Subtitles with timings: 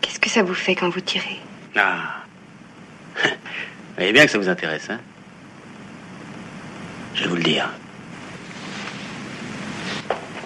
[0.00, 1.40] Qu'est-ce que ça vous fait quand vous tirez?
[1.76, 2.24] Ah.
[3.22, 4.98] Vous voyez bien que ça vous intéresse, hein?
[7.14, 7.68] Je vais vous le dire.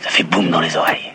[0.02, 1.12] Ça fait boum dans les oreilles.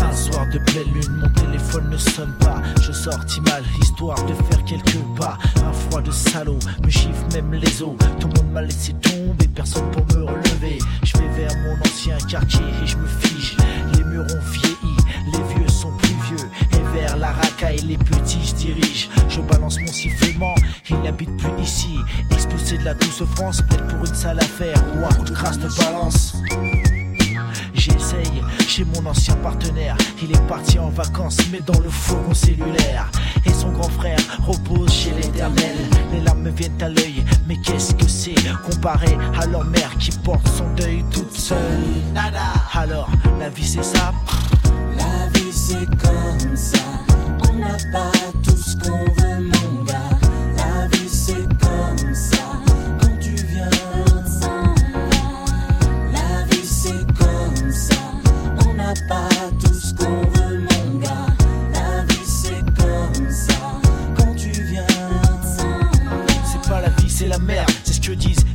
[0.00, 1.39] Un soir de pleine lune, mon
[1.70, 2.62] téléphone ne sonne pas.
[2.82, 5.38] Je sortis mal, histoire de faire quelques pas.
[5.64, 7.96] Un froid de salaud me chiffre même les os.
[8.18, 10.78] Tout le monde m'a laissé tomber, personne pour me relever.
[11.02, 13.56] Je vais vers mon ancien quartier et je me fige.
[13.94, 14.96] Les murs ont vieilli,
[15.32, 16.48] les vieux sont plus vieux.
[16.72, 19.08] Et vers la racaille, les petits se dirigent.
[19.28, 20.54] Je balance mon sifflement,
[20.88, 21.98] il n'habite plus ici.
[22.30, 25.58] Expulsé de la douce France, peut-être pour une sale affaire ou un coup de crasse
[25.58, 26.34] de balance.
[27.80, 29.96] J'essaye chez mon ancien partenaire.
[30.22, 33.10] Il est parti en vacances, mais dans le fourgon cellulaire.
[33.46, 35.76] Et son grand frère repose chez l'éternel.
[36.12, 38.34] Les larmes me viennent à l'œil, mais qu'est-ce que c'est
[38.70, 41.56] comparé à leur mère qui porte son deuil toute seule?
[42.74, 44.12] Alors, la vie c'est ça.
[44.98, 46.78] La vie c'est comme ça,
[47.48, 49.50] on n'a pas tout ce qu'on veut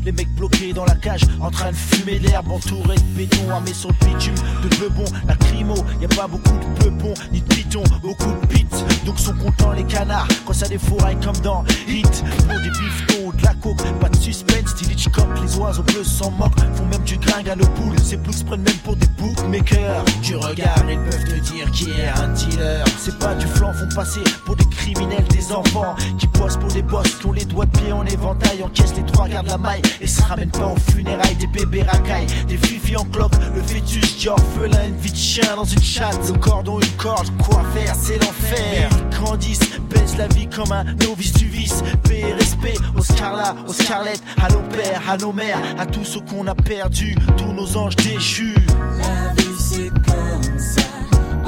[0.05, 3.49] les mecs bloqués dans la cage, en train de fumer de l'herbe, entouré de béton,
[3.49, 5.05] armé sur le bitume de bebon.
[5.27, 8.65] La crimo, y a pas beaucoup de peupons, ni de pitons, beaucoup de pits.
[9.05, 12.23] Donc sont contents les canards quand ça défouraille comme dans Hit.
[12.47, 15.27] Pour des bifetons, de la coke, pas de suspense, style Hitchcock.
[15.41, 17.99] Les oiseaux bleus s'en moquent, font même du gringue à nos poules.
[18.03, 20.05] Ces blues prennent même pour des bookmakers.
[20.21, 22.85] Tu regardes, ils peuvent te dire qui est un dealer.
[22.99, 26.83] C'est pas du flanc, font passer pour des criminels, des enfants qui bossent pour des
[26.83, 29.81] boss, qui ont les doigts de pied en éventail, encaissent les trois gardes la maille
[30.01, 34.15] et se ramènent pas aux funérailles des bébés racailles, des fifis en cloque, le fœtus
[34.15, 37.63] qui est orphelin, une vie de chien dans une chatte, le cordon, une corde, quoi
[37.73, 38.89] faire, c'est l'enfer.
[38.91, 43.55] Ils grandissent, baissent la vie comme un novice du vice, paix et respect aux Scarla,
[43.67, 47.53] aux Scarlett, à nos pères, à nos mères, à tous ceux qu'on a perdus, tous
[47.53, 48.55] nos anges déchus.
[48.97, 50.81] La vie c'est comme ça,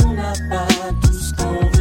[0.05, 0.67] on n'a pas
[1.01, 1.76] tout ce qu'on veut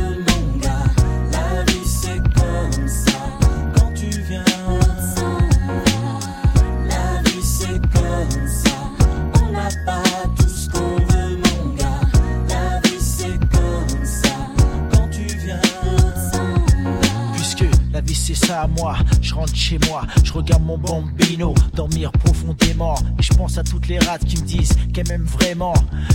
[18.26, 22.94] c'est ça moi, je rentre chez moi, je regarde mon bambino dormir profondément.
[23.18, 25.74] Et je pense à toutes les rats qui me disent qu'elles m'aiment vraiment.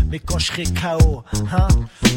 [0.10, 1.68] Mais quand je serai KO, hein,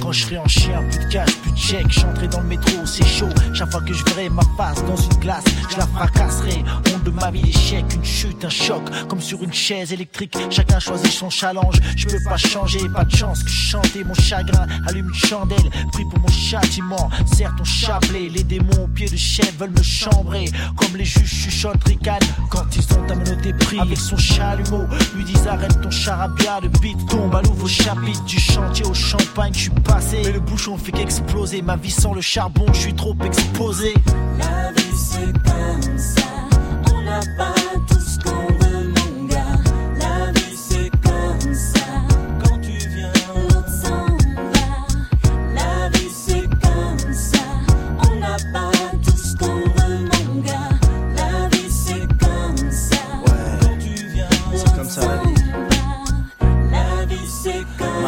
[0.01, 2.87] quand je serai en chien, plus de cash, plus de chèque, j'entrerai dans le métro,
[2.87, 3.29] c'est chaud.
[3.53, 6.63] Chaque fois que je verrai ma face dans une glace, je la fracasserai.
[6.93, 10.37] Honte de ma vie, l'échec, une chute, un choc, comme sur une chaise électrique.
[10.51, 14.67] Chacun choisit son challenge, je peux pas changer, pas de chance que chanter mon chagrin.
[14.87, 17.11] Allume une chandelle, prie pour mon châtiment.
[17.35, 20.47] Serre ton chapelet, les démons au pied de chef veulent me chambrer.
[20.85, 22.19] Comme les juges chuchotent, ricanent
[22.51, 24.85] quand ils ont amené prix avec son chalumeau.
[25.17, 29.53] Lui disent arrête ton charabia, le beat tombe à nouveau chapitre du chantier au champagne.
[29.55, 31.63] Je suis passé, mais le bouchon fait qu'exploser.
[31.63, 33.95] Ma vie sans le charbon, je suis trop exposé.
[34.39, 36.23] La vie c'est comme ça,
[36.93, 37.55] on n'a pas
[37.89, 38.04] tout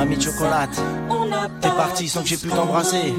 [0.07, 0.81] Mamie chocolate,
[1.61, 3.13] t'es parti sans que j'ai pu t'embrasser.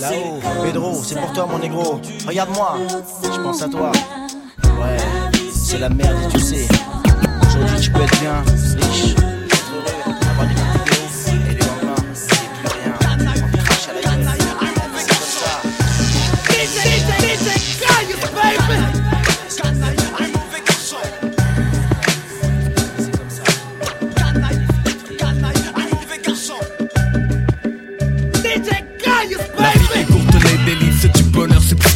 [0.00, 2.00] Là-haut, Pedro, c'est pour toi mon négro.
[2.26, 2.78] Regarde-moi,
[3.22, 3.92] je pense à toi.
[4.64, 4.96] Ouais,
[5.52, 6.66] c'est la merde tu sais.
[7.46, 8.42] Aujourd'hui tu peux être bien,
[8.78, 9.14] riche,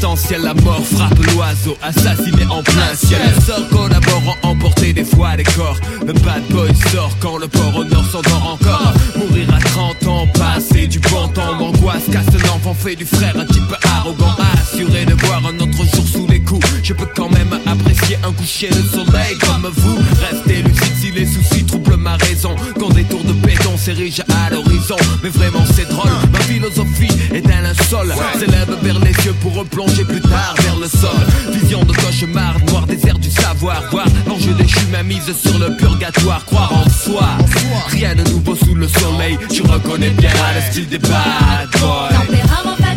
[0.05, 3.19] La mort frappe l'oiseau, assassiné en plein ciel.
[3.35, 5.79] Les sorts collaborant, emporter des fois les corps.
[6.06, 8.93] Le bad boy sort quand le port au nord s'endort encore.
[9.17, 11.55] Mourir à 30 ans, passer du bon temps.
[11.55, 14.37] M'angoisse, casse l'enfant, fait du frère un type arrogant.
[14.62, 16.67] Assuré de voir un autre jour sous les coups.
[16.83, 19.99] Je peux quand même apprécier un coucher de soleil comme vous.
[20.21, 22.55] Restez lucide si les soucis troublent ma raison.
[22.79, 24.97] Quand des tours de béton s'érigent à l'horizon.
[25.23, 26.39] Mais vraiment c'est drôle, ma
[27.84, 28.12] sol.
[28.38, 31.10] S'élève vers les cieux pour replonger plus tard vers le sol.
[31.52, 33.82] Vision de cauchemar, noir désert du savoir.
[33.90, 36.44] Voir l'enjeu des ma mise sur le purgatoire.
[36.46, 37.28] Croire en soi,
[37.88, 39.38] rien de nouveau sous le soleil.
[39.50, 42.94] Tu reconnais bien le style des bad boys.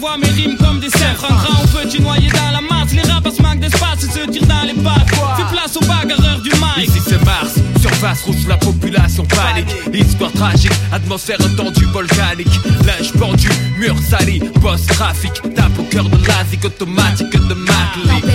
[0.00, 1.24] voix, mes rimes comme des sèvres.
[1.30, 2.92] Un grand, on peut tu noyer dans la masse.
[2.92, 5.08] Les rappeurs manquent d'espace et se tirent dans les pattes.
[5.36, 6.88] Fais place aux bagarreurs du mic.
[6.88, 9.68] Ici c'est Mars, surface rouge, la population panique.
[9.92, 12.48] Histoire tragique, atmosphère tendue, volcanique.
[12.86, 13.48] Linge pendu,
[13.78, 15.32] mur sali, boss trafic.
[15.54, 18.32] Tape au cœur de l'Asie, automatique de Matley.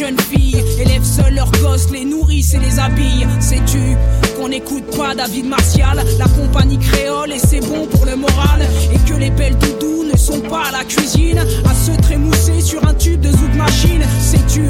[0.00, 3.26] jeunes filles élèvent seuls leurs gosses, les nourrissent et les habillent.
[3.38, 3.98] Sais-tu
[4.34, 8.98] qu'on n'écoute pas David Martial, la compagnie créole et c'est bon pour le moral et
[9.10, 12.94] que les belles doudous ne sont pas à la cuisine à se trémousser sur un
[12.94, 14.02] tube de zouk machine.
[14.20, 14.62] Sais-tu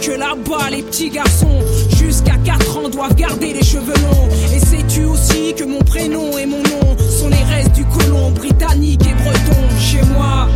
[0.00, 1.60] que là-bas les petits garçons
[1.98, 4.28] jusqu'à 4 ans doivent garder les cheveux longs?
[4.54, 9.02] Et sais-tu aussi que mon prénom et mon nom sont les restes du colon britannique
[9.02, 9.60] et breton?
[9.78, 10.48] Chez moi.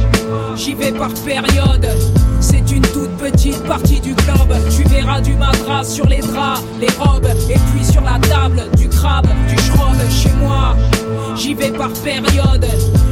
[0.57, 1.87] J'y vais par période
[2.53, 4.55] c'est une toute petite partie du globe.
[4.77, 8.89] Tu verras du matras sur les draps, les robes, et puis sur la table, du
[8.91, 9.97] crabe, du schrobe.
[10.11, 10.77] Chez moi,
[11.35, 12.67] j'y vais par période.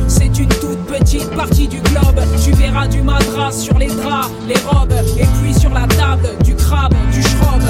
[0.09, 2.21] C'est une toute petite partie du globe.
[2.45, 6.55] Tu verras du matras sur les draps, les robes, et puis sur la table, du
[6.55, 7.63] crabe, du schrobe.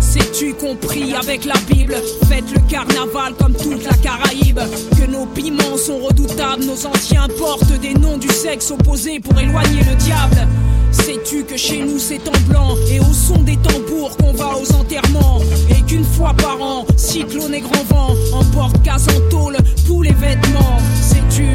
[0.00, 1.94] Sais-tu compris avec la Bible?
[2.28, 4.60] Faites le carnaval comme toute la Caraïbe.
[4.98, 9.82] Que nos piments sont redoutables, nos anciens portent des noms du sexe opposé pour éloigner
[9.88, 10.46] le diable.
[10.92, 14.72] Sais-tu que chez nous c'est en blanc et au son des tambours qu'on va aux
[14.72, 19.56] enterrements et qu'une fois par an, cyclone et grand vent emporte casse en tôle
[19.86, 20.78] tous les vêtements.
[21.00, 21.46] Sais-tu,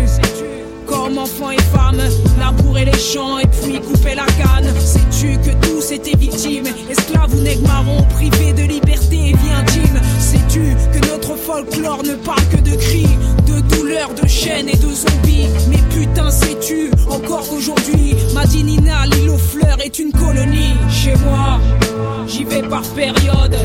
[1.05, 2.01] comme enfants et femmes,
[2.39, 4.74] labourer les champs et puis couper la canne.
[4.79, 10.01] Sais-tu que tous étaient victimes, esclaves ou nègres marrons, privés de liberté et vie intime.
[10.19, 13.07] Sais-tu que notre folklore ne parle que de cris,
[13.47, 15.47] de douleurs, de chaînes et de zombies?
[15.69, 20.75] Mais putain, sais-tu encore qu'aujourd'hui, Madinina, l'île aux fleurs est une colonie.
[20.89, 21.59] Chez moi,
[22.27, 23.55] j'y vais par période.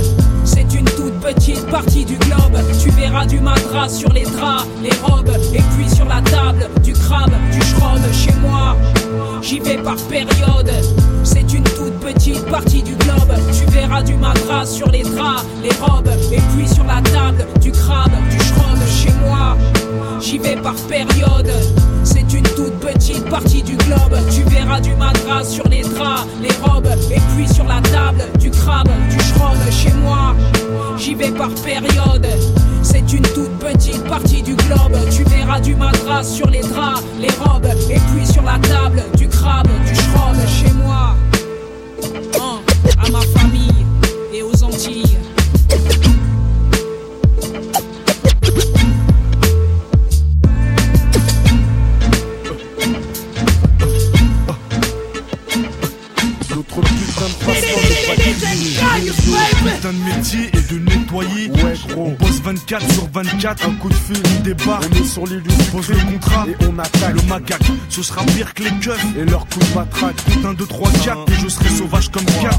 [0.45, 2.59] C'est une toute petite partie du globe.
[2.83, 6.93] Tu verras du madras sur les draps, les robes, et puis sur la table, du
[6.93, 8.01] crabe, du schrob.
[8.13, 8.77] Chez moi,
[9.43, 10.71] j'y vais par période.
[11.23, 13.33] C'est une toute petite partie du globe.
[13.53, 17.73] Tu verras du madras sur les draps, les robes, et puis sur la table, du
[17.73, 18.79] crabe, du schrob.
[18.89, 19.57] Chez moi,
[20.21, 21.51] j'y vais par période.
[22.13, 24.17] C'est une toute petite partie du globe.
[24.35, 28.51] Tu verras du madras sur les draps, les robes, et puis sur la table, du
[28.51, 29.57] crabe, du schrob.
[29.71, 30.35] Chez moi,
[30.99, 32.27] j'y vais par période.
[32.83, 34.97] C'est une toute petite partie du globe.
[35.11, 39.29] Tu verras du madras sur les draps, les robes, et puis sur la table, du
[39.29, 40.37] crabe, du schrob.
[40.49, 41.15] Chez moi,
[42.41, 42.61] Hein,
[42.99, 43.70] à ma famille
[60.33, 61.51] Et de nettoyer.
[62.51, 63.69] 24 sur 24.
[63.69, 64.85] Un coup de fil, On débarque.
[64.91, 66.47] on est sur les lieux du Pose le contrat.
[66.49, 67.15] et on attaque.
[67.15, 69.05] Le macaque, ce sera pire que les keufs.
[69.17, 70.17] Et leur coup de matraque.
[70.25, 72.59] Compte 1, 2, 3, 4 et je serai sauvage comme 4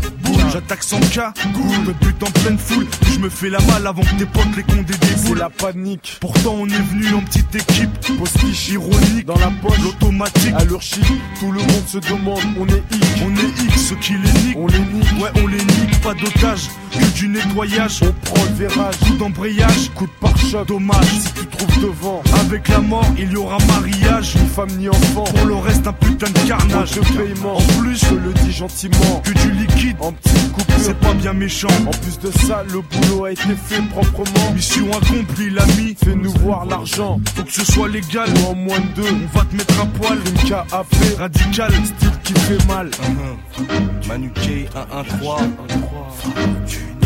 [0.52, 4.16] J'attaque sans cas, me bute en pleine foule Je me fais la malle avant que
[4.16, 6.18] tes potes les condés des C'est boules la panique.
[6.20, 9.78] Pourtant on est venu en petite équipe Postiche Ironique, dans la poche.
[9.84, 11.06] l'automatique À leur chic,
[11.40, 13.24] tout le monde se demande, on est hic.
[13.24, 16.14] On est X, ceux qui les niquent On les nique, Ouais on les nique, pas
[16.16, 18.96] d'otage Que du nettoyage on prend le virage.
[19.08, 23.32] Coup d'embrayage, dommage, coup de choc, dommage Si tu trouves devant, avec la mort il
[23.32, 26.92] y aura mariage Ni femme ni enfant, pour le reste un putain de carnage.
[26.92, 29.22] De paiement, en plus je le dis gentiment.
[29.24, 31.68] Que du liquide, en petite coupe, c'est pas bien méchant.
[31.88, 34.52] En plus de ça, le boulot a été fait proprement.
[34.54, 37.20] Mission accomplie, l'ami, fais-nous voir l'argent.
[37.36, 39.86] Faut que ce soit légal, ou en moins de deux On va te mettre à
[39.86, 42.90] poil, une KAP radicale Style qui fait mal.
[44.08, 44.72] Manu 1-1-3
[45.66, 47.01] 1-3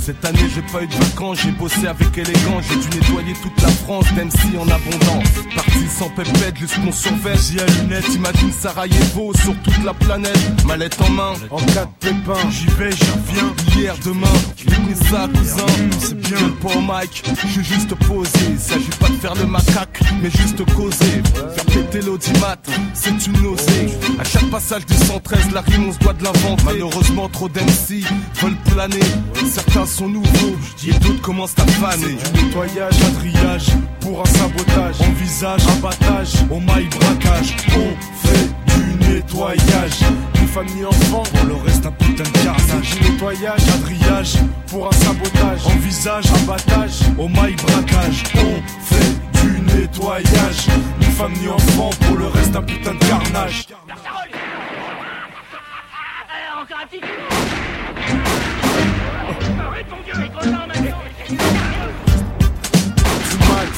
[0.00, 2.64] cette année, j'ai pas eu de vacances, j'ai bossé avec élégance.
[2.68, 5.28] J'ai dû nettoyer toute la France d'MC en abondance.
[5.54, 7.38] Parti sans pépette, jusqu'on surveille.
[7.38, 10.38] J'y à lunettes, imagine Sarajevo sur toute la planète.
[10.66, 13.54] Mallette en main, en cas de pépin, j'y vais, j'y viens.
[13.76, 15.66] Hier, demain, j'ai ça, cousin.
[15.98, 18.30] C'est bien pour Mike, je juste posé.
[18.58, 21.22] S'agit pas de faire le macaque, mais juste causer.
[21.54, 22.56] Faire péter l'audimat,
[22.94, 23.88] c'est une nausée.
[24.18, 26.62] À chaque passage du 113, la rime, on se doit de l'inventer.
[26.64, 28.04] Malheureusement, trop d'MC
[28.42, 29.00] veulent planer
[29.86, 33.68] sont nouveaux, et d'autres commencent à faner Du nettoyage, Quadrillage,
[34.00, 35.00] pour un sabotage.
[35.00, 36.34] envisage Abattage.
[36.50, 40.00] Au maille braquage On fait du nettoyage
[40.52, 41.22] femme ni enfant.
[41.22, 43.64] Pour le reste un putain de carnage Du nettoyage.
[43.64, 44.34] Quadrillage,
[44.66, 45.66] Pour un sabotage.
[45.66, 47.00] envisage Abattage.
[47.18, 50.66] Au maille braquage On fait du nettoyage
[51.16, 53.66] femme ni enfant Pour le reste un putain de carnage.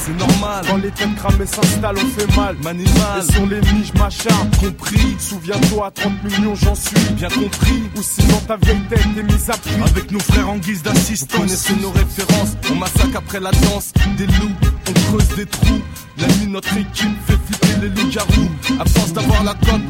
[0.05, 2.57] C'est normal, Quand les têtes cramées s'installent, on fait mal.
[2.63, 4.35] manimal, Et sur les niches, machin.
[4.59, 6.97] compris, Souviens-toi, à 30 millions, j'en suis.
[7.13, 9.55] bien compris Ou sinon ta vieille tête est mise à.
[9.85, 13.93] Avec nos frères en guise Vous d'assistance connaissez nos références, on massacre après la danse
[14.17, 14.57] Des loups,
[14.89, 15.81] on creuse des trous
[16.19, 18.51] La nuit notre équipe fait flipper les loups-garous
[18.89, 19.81] force d'avoir la cote,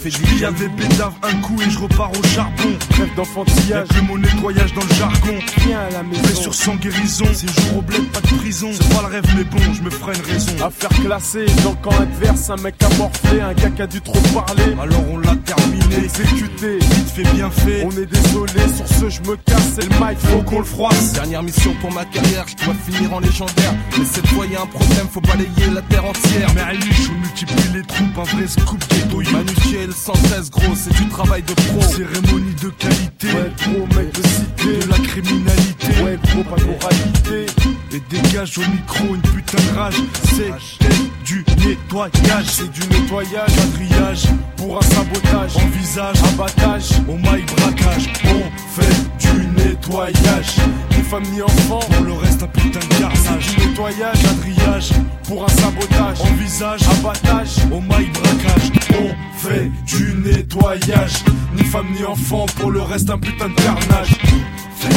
[0.00, 2.78] fait du Il y avait bédave un coup et je repars au charbon.
[2.96, 3.88] Rêve d'enfantillage.
[3.88, 5.38] que mon nettoyage dans le jargon.
[5.58, 6.40] Viens à la maison.
[6.40, 7.26] sur sans guérison.
[7.34, 8.70] Séjour au bled, pas de prison.
[8.72, 10.52] C'est pas le rêve mais bon, je me ferai une raison.
[10.64, 14.00] Affaire classée, dans le camp adverse, un mec a morflé, un gars qui a dû
[14.00, 14.74] trop parler.
[14.80, 16.04] Alors on l'a terminé.
[16.04, 17.84] Exécuté, Vite fait bien fait.
[17.84, 21.12] On est désolé, sur ce je me casse, c'est le mic, faut qu'on le froisse.
[21.12, 23.74] Dernière mission pour ma carrière, je dois finir en légendaire.
[23.98, 26.48] Mais cette fois y a un problème, faut balayer la terre entière.
[26.54, 29.20] Mais à lui, je multiplie les troupes Un vrai scoop ghetto.
[29.20, 29.89] You.
[29.90, 34.12] Manukier le 113 gros, c'est du travail de pro Cérémonie de qualité Ouais, gros mec
[34.14, 34.86] de cité.
[34.86, 37.46] De la criminalité Ouais, gros, pas de moralité.
[37.92, 39.94] Et dégage au micro une putain de rage
[40.24, 40.52] C'est
[41.24, 42.46] du nettoyage.
[42.46, 45.56] C'est du nettoyage, un triage pour un sabotage.
[45.56, 48.12] Envisage, abattage, au maille braquage.
[48.26, 50.56] On fait du nettoyage.
[51.10, 53.56] Ni femme ni enfant, pour le reste un putain de garçage.
[53.56, 54.92] Du nettoyage, un triage
[55.24, 56.20] pour un sabotage.
[56.20, 58.70] Envisage, abattage, au maille braquage.
[58.92, 61.24] On fait du nettoyage.
[61.56, 64.16] Ni femme ni enfant, pour le reste un putain de carnage.
[64.78, 64.88] Fais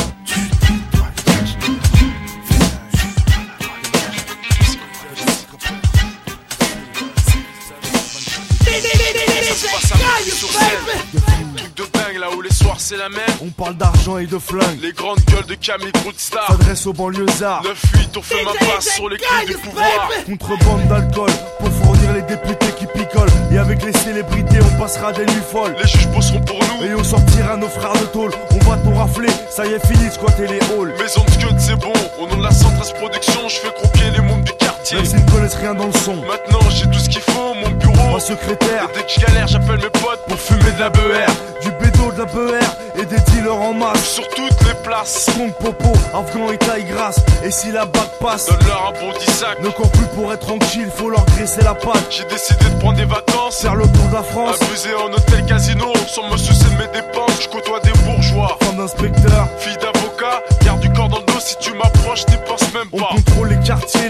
[12.79, 13.21] c'est la même.
[13.41, 14.81] On parle d'argent et de flingue.
[14.81, 16.47] Les grandes gueules de Camille Star.
[16.47, 17.63] S'adresse aux banlieusards.
[17.63, 20.09] 9-8, on fait ma passe sur les clés du pouvoir.
[20.25, 23.29] Contrebande d'alcool pour fournir les députés qui picolent.
[23.51, 25.75] Et avec les célébrités, on passera des nuits folles.
[25.81, 26.85] Les juges bosseront pour nous.
[26.85, 28.31] Et on sortira nos frères de tôle.
[28.51, 30.93] On va tout rafler, ça y est, fini de squatter les halls.
[30.97, 31.93] Maison de Scud, c'est bon.
[32.19, 34.51] Au nom de la Centrale Production, je fais croquer les mômes du
[34.83, 34.97] quartier.
[34.97, 36.15] Même s'ils ne connaissent rien dans le son.
[36.15, 38.15] Maintenant, j'ai tout ce qu'il faut, mon bureau.
[38.15, 38.87] Un secrétaire.
[38.93, 41.29] Et dès que je galère, j'appelle mes potes pour fumer de la beurre.
[41.61, 44.03] Du bédo, de la BR et des dealers en masse.
[44.03, 45.27] Sur toutes les places.
[45.37, 47.19] Kong Popo, Afghan et taille grasse.
[47.43, 49.59] Et si la bague passe, Donne-leur un bon 10 sac.
[49.61, 52.07] ne cours plus pour être tranquille, faut leur graisser la patte.
[52.09, 53.61] J'ai décidé de prendre des vacances.
[53.61, 54.57] Faire le tour de la France.
[54.61, 57.41] Abuser en hôtel casino, sans me soucier de mes dépenses.
[57.41, 58.57] Je côtoie des bourgeois.
[58.61, 61.72] Femme d'inspecteur, Fille d'avocat, garde du corps dans le dos si tu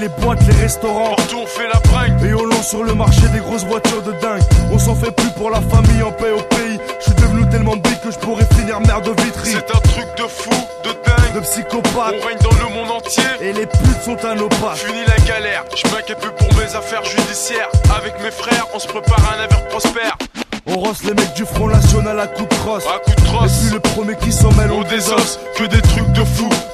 [0.04, 1.16] les boîtes, les restaurants.
[1.16, 2.24] Partout on fait la bringue.
[2.24, 4.42] Et on lance sur le marché des grosses voitures de dingue.
[4.72, 6.78] On s'en fait plus pour la famille en paix au pays.
[7.00, 9.52] Je suis devenu tellement big que je pourrais finir maire de Vitry.
[9.52, 10.52] C'est un truc de fou,
[10.84, 11.36] de dingue.
[11.36, 12.16] De psychopathe.
[12.22, 13.24] On règne dans le monde entier.
[13.42, 14.78] Et les putes sont à nos pattes.
[14.78, 17.70] Fini la galère, je m'inquiète plus pour mes affaires judiciaires.
[17.96, 20.18] Avec mes frères, on se prépare à un avenir prospère.
[20.66, 22.86] On rosse les mecs du Front National à coups de crosse.
[22.88, 25.64] À coup de Et crosse, puis le premier qui s'en mêle, on on désosse, que
[25.66, 26.13] des trucs.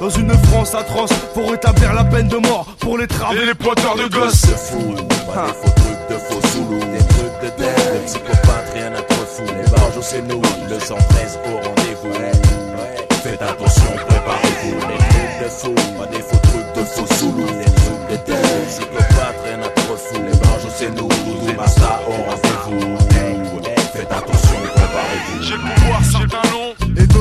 [0.09, 3.35] Dans une France atroce, pour rétablir la peine de mort pour les travaux.
[3.35, 4.47] Et les pointeurs de gosses.
[4.55, 4.95] fou,
[5.31, 9.01] pas des faux trucs de faux zoulous, des trucs de dingue, le psychopathe, rien à
[9.03, 9.43] trop fou.
[9.45, 12.13] Les barges, c'est nous, le 113 au rendez-vous.
[13.21, 16.38] Faites attention, préparez-vous, les trucs de fou, pas des faux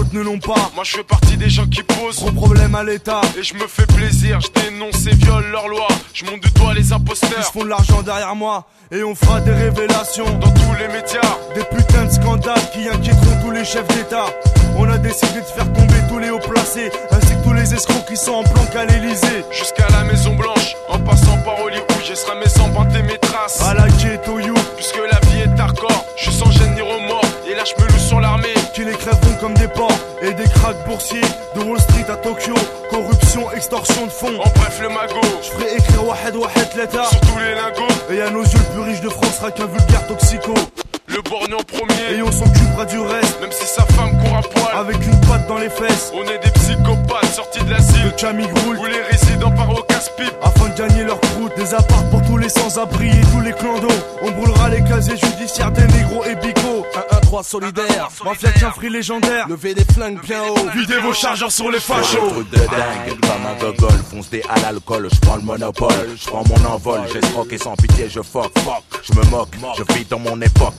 [0.09, 0.71] d'autres ne l'ont pas.
[0.75, 2.17] Moi je fais partie des gens qui posent.
[2.21, 3.21] Gros problème à l'État.
[3.39, 5.89] Et je me fais plaisir, je dénonce et viole leurs lois.
[6.15, 7.45] Je monte du doigt les Ils imposteurs.
[7.45, 8.67] se font de l'argent derrière moi.
[8.91, 10.25] Et on fera des révélations.
[10.39, 11.21] Dans tous les médias,
[11.55, 14.27] Des putains de scandales qui inquiéteront tous les chefs d'État.
[14.79, 18.07] On a décidé de faire tomber tous les hauts placés, ainsi que tous les escrocs
[18.07, 19.45] qui sont en planque à l'Elysée.
[19.51, 23.61] jusqu'à la Maison Blanche, en passant par Hollywood, je serai mes sans et mes traces.
[23.63, 27.25] À la ghetto you, Puisque la vie est hardcore, je suis sans gêne ni remords.
[27.51, 28.58] Et là je me loue sur l'armée.
[29.09, 29.93] Crèveront comme des porcs.
[30.23, 31.21] Et des cracks boursiers,
[31.55, 32.55] de Wall Street à Tokyo.
[32.91, 34.37] Corruption, extorsion de fonds.
[34.41, 37.05] En bref, le magot, Je ferai écrire Wahed Wahed l'État.
[37.05, 37.95] sur tous les lingots.
[38.11, 40.55] Et à nos yeux, le plus riche de France sera qu'un vulgaire toxico.
[41.07, 43.41] Le borgne en premier, Et on s'occupera du reste.
[43.41, 44.77] même si sa femme court à poil.
[44.81, 46.13] Avec une patte dans les fesses.
[46.15, 48.13] On est des psychopathes sortis de Le l'asile.
[48.17, 48.79] Camille Groult.
[48.81, 50.35] Où les résidents partent au casse-pipe.
[50.43, 53.89] Afin de gagner leur croûte, des apparts pour les sans-abri et tous les clans d'eau.
[54.23, 56.85] On brûlera les casiers judiciaires des négros et bicots.
[57.23, 59.47] 1-1-3 solidaire, Mafia qu'un free légendaire.
[59.49, 60.71] levez les flingues bien haut.
[60.75, 62.21] Videz vos chargeurs sur les fachos.
[62.21, 66.17] des trucs de dingue, comme un gogol, fonce des à l'alcool, je prends le monopole,
[66.17, 67.01] je prends mon envol,
[67.51, 68.09] et sans pitié.
[68.09, 70.75] Je fuck, fuck, je me moque, je vis dans mon époque.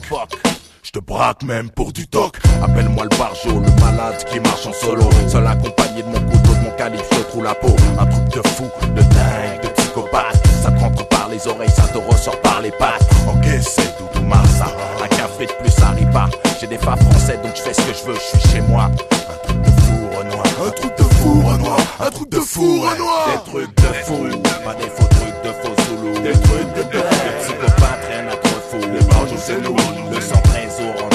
[0.82, 2.36] Je te braque même pour du toc.
[2.62, 5.08] Appelle-moi le barjo, le malade qui marche en solo.
[5.28, 7.76] Seul accompagné de mon couteau, de mon calibre, je trouve la peau.
[7.98, 10.42] Un truc de fou, de dingue, de psychopathe.
[10.62, 13.02] Ça te rentre par les oreilles, ça te ressort par les pattes.
[13.28, 14.66] Ok, c'est Doudou Marsa
[15.02, 16.28] Un café de plus ça pas.
[16.60, 18.84] J'ai des femmes français donc je fais ce que je veux, je suis chez moi.
[18.84, 20.46] Un truc de fou Renoir.
[20.66, 21.78] Un truc de fou Renoir.
[22.00, 23.26] Un truc de fou Renoir.
[23.26, 24.26] Des trucs de fou.
[24.64, 26.20] Pas des faux trucs de faux zoulous.
[26.20, 28.78] Des trucs de dingue De psychopathe, rien à trop fou.
[28.92, 29.76] Les barges c'est nous
[30.12, 31.09] Le 113 au rendez-vous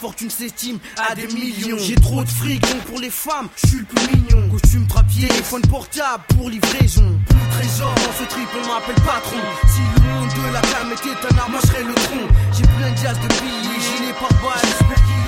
[0.00, 1.76] fortune s'estime à des millions.
[1.78, 4.48] J'ai trop de fric, donc pour les femmes, je suis le plus mignon.
[4.50, 7.04] Costume trapier, téléphone portable pour livraison.
[7.28, 9.36] Plus trésor dans ce trip, on m'appelle patron.
[9.68, 12.28] Si le monde de la cam était un arme, moi je serais le tronc.
[12.56, 15.20] J'ai plein de jazz de billets, gilet par balle, j'espère qu'il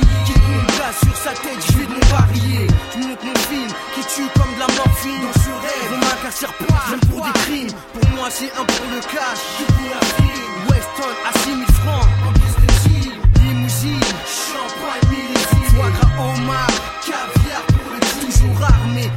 [1.00, 2.66] sur sa tête, je vais de mon barillet.
[2.92, 5.22] Je monte mon film, qui tue comme de la morphine.
[5.22, 7.76] Dans ce rêve, on m'incarcère pas, même pour des crimes.
[7.92, 10.00] Pour moi, c'est un pour le cash, deux pour la.
[10.68, 12.08] Weston à 6000 francs,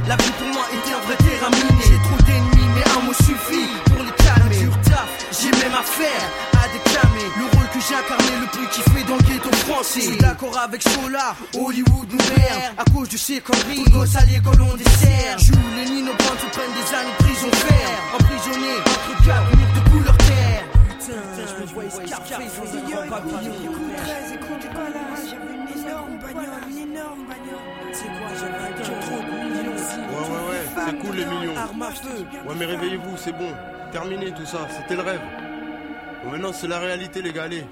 [0.06, 1.82] la vie pour moi était un vrai terrain miné.
[1.86, 4.56] J'ai trop d'ennemis, mais un mot suffit pour les calmer.
[4.58, 6.26] Dur taf, j'ai même affaire
[6.62, 7.26] à déclamer.
[7.36, 10.00] Le rôle que j'ai incarné, le plus kiffé dans le ghetto français.
[10.00, 12.74] Je suis d'accord avec Solar, Hollywood nous merde.
[12.78, 15.38] À cause de ces conneries, tout gosse à l'école on dessert.
[15.38, 17.96] Joue les Nino Band, se prennent des années de prison ferme.
[18.14, 20.64] Emprisonné entre quatre murs de couleur terre.
[20.88, 23.54] Putain, je me voyais Scarface un grand pavillon.
[25.28, 27.92] J'avais une énorme bagnole, une énorme bagnole.
[27.92, 29.45] C'est quoi, j'avais un trop.
[29.94, 31.54] Ouais, ouais, ouais, c'est cool les millions.
[32.46, 33.50] Ouais, mais réveillez-vous, c'est bon.
[33.92, 35.20] Terminé tout ça, c'était le rêve.
[36.24, 37.44] Bon, maintenant, c'est la réalité, les gars.
[37.44, 37.64] Allez,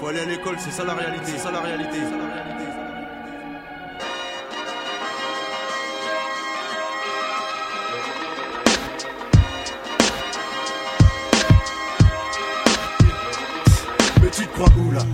[0.00, 1.96] faut aller à l'école, c'est ça la réalité, c'est ça la réalité.
[1.98, 2.85] c'est ça, la réalité.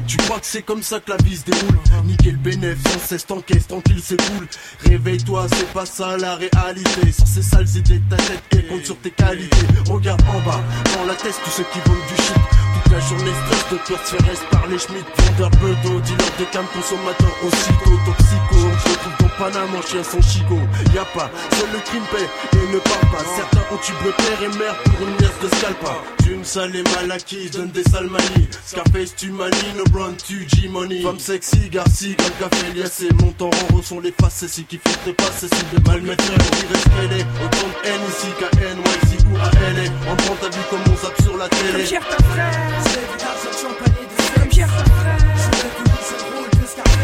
[0.06, 2.98] Tu crois que c'est comme ça que la vie se déroule Niquer le bénéf, sans
[3.00, 4.46] cesse t'encaisse, tranquille c'est cool
[4.86, 7.10] Réveille-toi, c'est pas ça la réalité.
[7.12, 9.66] Sans ces sales idées de ta tête et compte sur tes qualités.
[9.90, 10.60] Regarde en bas,
[10.94, 12.36] dans la tête tous ceux qui vendent du shit.
[12.84, 16.44] Toute la journée stress de peur se faire par les schmitt Vendeur bedeau, dealer de
[16.52, 17.98] cam, consommateur aussitôt.
[18.06, 20.58] Toxico, on se retrouve dans Panama, en chien sans chico.
[20.94, 23.24] Y'a pas, seul le crime et ne parle pas.
[23.36, 25.96] Certains ont tué père et mère pour une liasse de scalpa.
[26.22, 28.48] D'une sale et mal acquise, donne des sales manies.
[28.64, 31.00] Scarface tu Imani, LeBron, tu G-Money.
[31.00, 33.48] Femme sexy, garci, comme café, liesse Et mon temps.
[33.72, 37.24] En sont les faces C'est si qui filtre pas, c'est si de mal mettre irrespellé
[37.42, 40.96] Autant de haine ici qu'à NYC ou à LA On prend ta vie comme on
[40.96, 41.72] zappe sur la télé.
[41.72, 42.82] Comme Pierre ta frère.
[42.84, 45.18] J'ai vu d'argent champagne et de Comme Pierre ta frère.
[45.34, 46.14] Je l'ai vu dans ce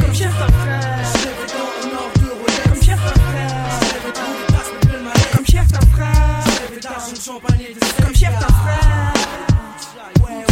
[0.03, 0.81] Comme Pierre ta frère.
[1.15, 3.57] Je l'ai dans un or de Comme Pierre ta frère.
[3.81, 6.45] Je dans les tasses de Comme Pierre ta frère.
[6.45, 9.15] Je l'ai champagne et de Comme Pierre ta frère.
[10.23, 10.48] Ouais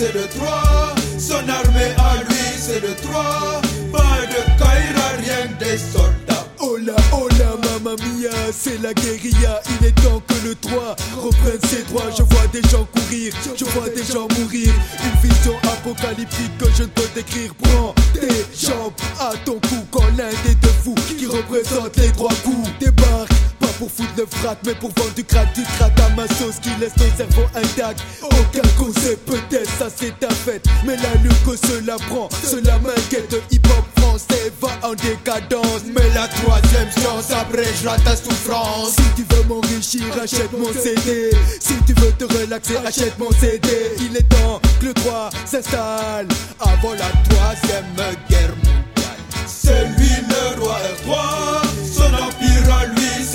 [0.00, 3.60] c'est le 3 Son armée à lui c'est le 3
[3.92, 9.60] Pas de Kaira, rien des soldats Hola, hola, mamma mia, c'est la guérilla.
[9.80, 12.10] Il est temps que le 3 reprenne ses droits.
[12.16, 14.72] Je vois des gens courir, je vois des gens mourir.
[15.02, 17.54] Une vision apocalyptique que je ne peux décrire.
[17.62, 22.34] Prends tes jambes à ton cou quand l'un des deux fous qui représente les trois
[22.44, 23.49] coups débarque.
[23.80, 26.68] Pour foutre le frac, mais pour vendre du crack, du crack à ma sauce qui
[26.78, 28.02] laisse ton cerveau intact.
[28.24, 30.62] Aucun concept, peut-être ça c'est un fait.
[30.84, 33.34] Mais la luco se la prend, cela m'inquiète.
[33.50, 35.80] Hip-hop français va en décadence.
[35.86, 38.96] Mais la troisième science abrégera ta souffrance.
[38.96, 41.30] Si tu veux m'enrichir, achète mon CD.
[41.58, 43.66] Si tu veux te relaxer, achète mon CD.
[43.98, 46.28] Il est temps que le 3 s'installe
[46.60, 47.96] avant la troisième
[48.28, 49.20] guerre mondiale.
[49.46, 51.69] C'est lui le roi R3 Son empire à lui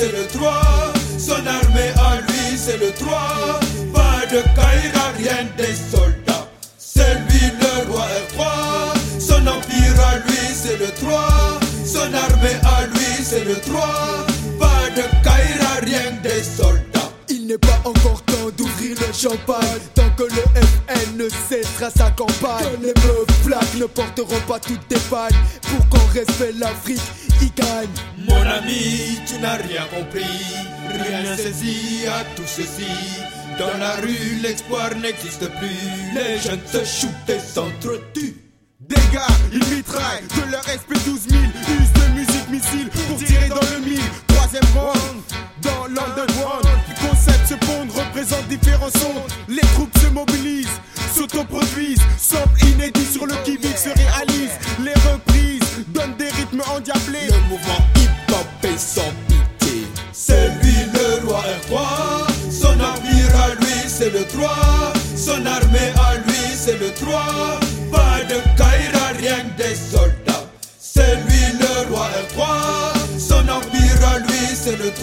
[0.05, 3.59] c'est le 3 Son armée à lui c'est le 3
[3.93, 6.47] Pas de Kaira, rien des soldats.
[6.77, 12.11] C'est lui le roi R3 Son empire à lui c'est le 3 Son
[13.23, 13.81] c'est le 3.
[14.59, 17.11] Pas de Kaira, rien des soldats.
[17.27, 18.24] Il n'est pas encore
[18.57, 19.79] d'ouvrir le champagne.
[19.93, 22.63] Tant que le FN ne cessera sa campagne.
[22.79, 27.01] Que les meufs plaques ne porteront pas toutes tes pannes Pour qu'on respecte l'Afrique,
[27.41, 27.89] y gagne.
[28.27, 30.23] Mon ami, tu n'as rien compris,
[30.89, 32.91] rien saisi à tout ceci.
[33.57, 36.13] Dans la rue, l'espoir n'existe plus.
[36.13, 38.35] Les jeunes se shootent et s'entretuent.
[38.81, 40.23] Des gars, ils mitraillent.
[40.35, 44.34] De leur SP12 000 Usent de musique missile pour tirer dans le mille
[45.61, 49.21] Dans l'underground Le concept se pondre, représente différents sons.
[49.49, 50.79] Les troupes se mobilisent,
[51.13, 52.01] s'autoproduisent.
[52.17, 57.27] Samples inédits sur le qui-vive se réalisent Les reprises donnent des rythmes endiablés.
[57.49, 57.94] Mouvement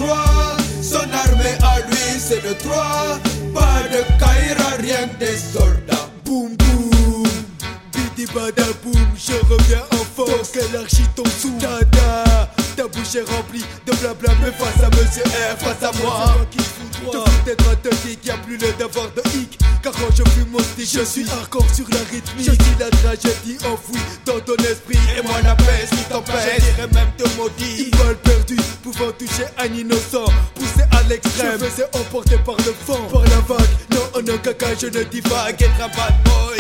[0.07, 0.57] 3.
[0.83, 3.19] Son armée à lui, c'est le 3.
[3.55, 6.09] Pas de Kaira, rien que des soldats.
[6.25, 7.29] Boum boum,
[7.93, 10.51] bidi bada boum, je reviens en force.
[10.53, 11.57] Quelle archi tombe sous.
[11.59, 16.37] Dada, ta bouche est remplie de blabla Mais face à monsieur R, face à moi.
[17.11, 19.59] Te d'être un technique, y'a plus le devoir de hic.
[19.83, 22.89] Car quand je fume mon stick, je suis hardcore sur la rythmique Je suis la
[22.89, 24.99] tragédie enfouie dans ton esprit.
[25.19, 27.91] Et moi la paix qui t'empêche, je dirais même te maudit.
[28.93, 30.25] Pouvant toucher un innocent.
[30.55, 34.37] Poussé à l'extrême, je faisais emporter par le vent Par la vague, non, oh non,
[34.39, 35.63] caca, je ne divague.
[35.63, 36.59] Être un bad boy,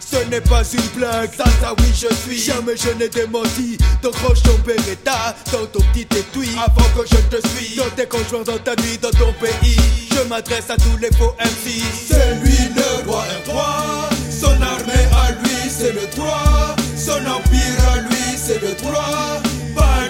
[0.00, 2.38] Ce n'est pas une blague, ça, ça oui, je suis.
[2.40, 3.78] Jamais je n'ai démenti.
[4.02, 6.48] Donc roche ton Beretta dans ton petit étui.
[6.58, 9.76] Avant que je te suis, Dans tes conjoints, dans ta nuit, dans ton pays.
[10.10, 14.08] Je m'adresse à tous les faux MC C'est lui le roi R3.
[14.40, 16.76] Son armée à lui, c'est le 3.
[16.96, 19.47] Son empire à lui, c'est le 3.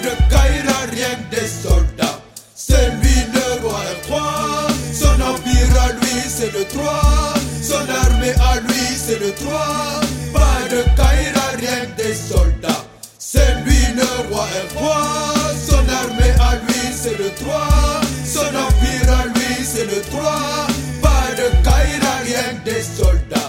[0.01, 2.21] De Kaira, rien des soldats.
[2.55, 4.11] C'est lui le roi R3.
[4.93, 7.01] Son empire à lui, c'est le 3.
[7.61, 10.01] Son armée à lui, c'est le 3.
[10.33, 12.85] Pas de Kaira, rien des soldats.
[13.17, 14.79] C'est lui le roi R3.
[15.67, 18.01] Son armée à lui, c'est le 3.
[18.25, 20.21] Son empire à lui, c'est le 3.
[21.01, 23.48] Pas de Kaira, rien des soldats.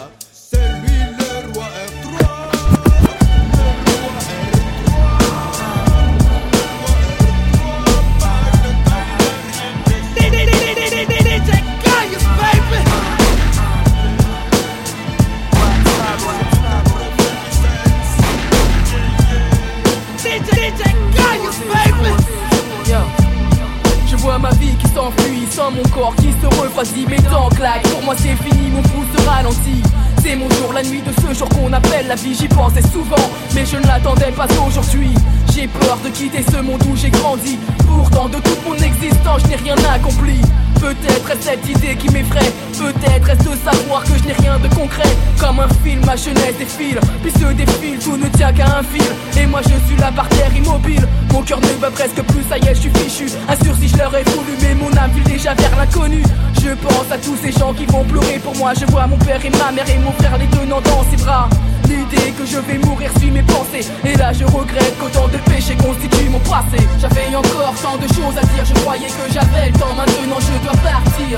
[25.01, 27.07] S'enfuit sans mon corps qui se refroidit.
[27.09, 27.89] Mes dents claquent.
[27.89, 29.83] Pour moi c'est fini, mon pouce se ralentit.
[30.23, 32.35] C'est mon jour, la nuit de ce jour qu'on appelle la vie.
[32.35, 35.15] J'y pensais souvent, mais je ne l'attendais pas aujourd'hui.
[35.55, 37.59] J'ai peur de quitter ce monde où j'ai grandi.
[37.89, 40.41] Pourtant de toute mon existence je n'ai rien accompli
[40.81, 42.53] Peut-être est cette idée qui m'effraie.
[42.79, 45.09] Peut-être est-ce de savoir que je n'ai rien de concret.
[45.38, 46.99] Comme un film, ma jeunesse défile.
[47.23, 49.05] Puis se défile, tout ne tient qu'à un fil.
[49.38, 51.07] Et moi je suis là par terre immobile.
[51.33, 53.27] Mon cœur ne bat presque plus, ça y est je suis fichu.
[53.49, 56.23] Un sursis je leur ai voulu mais mon âme file déjà vers l'inconnu.
[56.62, 58.73] Je pense à tous ces gens qui vont pleurer pour moi.
[58.75, 61.49] Je vois mon père et ma mère et mon frère les tenant dans ses bras
[61.90, 63.85] L'idée que je vais mourir suit mes pensées.
[64.05, 66.79] Et là je regrette qu'autant de péchés constituent mon passé.
[67.00, 68.64] J'avais encore tant de choses à dire.
[68.64, 69.94] Je croyais que j'avais le temps.
[69.96, 71.37] Maintenant je dois partir.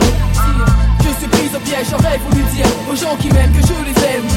[1.04, 1.86] Je suis prise au piège.
[1.90, 4.28] J'aurais voulu dire aux gens qui m'aiment que je les aime.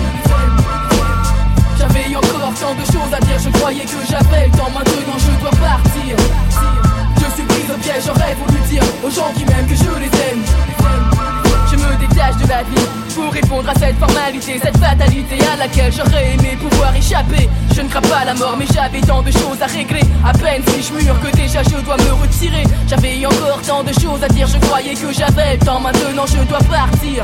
[1.77, 3.39] J'avais encore tant de choses à dire.
[3.43, 4.71] Je croyais que j'avais le temps.
[4.71, 6.15] Maintenant je dois partir.
[7.19, 8.03] Je suis prise au piège.
[8.07, 11.14] J'aurais voulu dire aux gens qui m'aiment que je les aime
[12.15, 16.95] de la vie pour répondre à cette formalité, cette fatalité à laquelle j'aurais aimé pouvoir
[16.95, 17.49] échapper.
[17.75, 20.01] Je ne crains pas la mort, mais j'avais tant de choses à régler.
[20.25, 22.63] À peine si je mûre que déjà je dois me retirer.
[22.87, 25.81] J'avais encore tant de choses à dire, je croyais que j'avais le temps.
[25.81, 27.23] Maintenant je dois partir.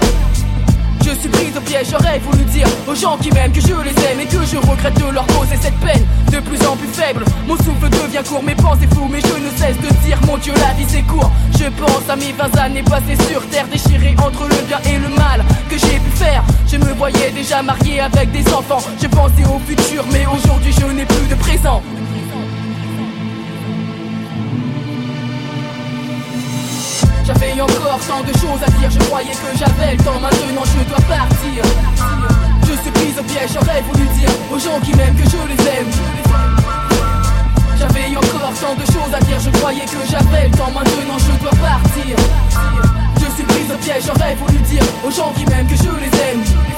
[1.12, 3.91] Je suis prise au piège, j'aurais voulu dire aux gens qui m'aiment que je les
[4.06, 7.26] aime et que je regrette de leur causer cette peine de plus en plus faible.
[7.45, 10.54] Mon souffle devient court, mes pensées floues, mais je ne cesse de dire mon Dieu,
[10.56, 11.30] la vie c'est court.
[11.60, 15.10] Je pense à mes 20 années passées sur terre, déchirées entre le bien et le
[15.10, 16.45] mal que j'ai pu faire.
[16.65, 18.82] Je me voyais déjà marié avec des enfants.
[19.02, 21.84] Je pensais au futur, mais aujourd'hui je n'ai plus de présent.
[27.23, 30.84] J'avais encore tant de choses à dire, je croyais que j'avais le temps, maintenant je
[30.89, 31.63] dois partir.
[32.67, 35.69] Je suis prise au piège, j'aurais voulu dire aux gens qui m'aiment que je les
[35.69, 35.91] aime.
[37.77, 41.31] J'avais encore tant de choses à dire, je croyais que j'avais le temps, maintenant je
[41.41, 42.15] dois partir.
[43.17, 46.19] Je suis prise au piège, j'aurais voulu dire aux gens qui m'aiment que je les
[46.25, 46.70] aime.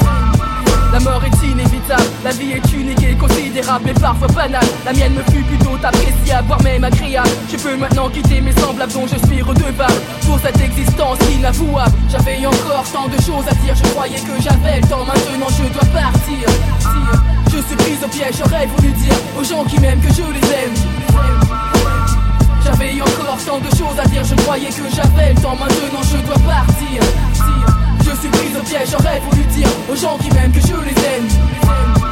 [0.93, 4.63] La mort est inévitable, la vie est unique et considérable mais parfois banale.
[4.86, 7.29] La mienne me fut plutôt appréciable, voire même agréable.
[7.51, 11.91] Je peux maintenant quitter mes semblables dont je suis redevable pour cette existence inavouable.
[12.12, 15.03] J'avais encore tant de choses à dire, je croyais que j'avais le temps.
[15.03, 16.47] Maintenant je dois partir.
[17.47, 20.47] Je suis prise au piège, j'aurais voulu dire aux gens qui m'aiment que je les
[20.53, 20.75] aime.
[22.63, 25.58] J'avais encore tant de choses à dire, je croyais que j'avais le temps.
[25.60, 27.73] Maintenant je dois partir.
[28.13, 30.91] Je suis prise au piège, j'aurais voulu dire aux gens qui m'aiment que je les
[30.91, 32.03] aime.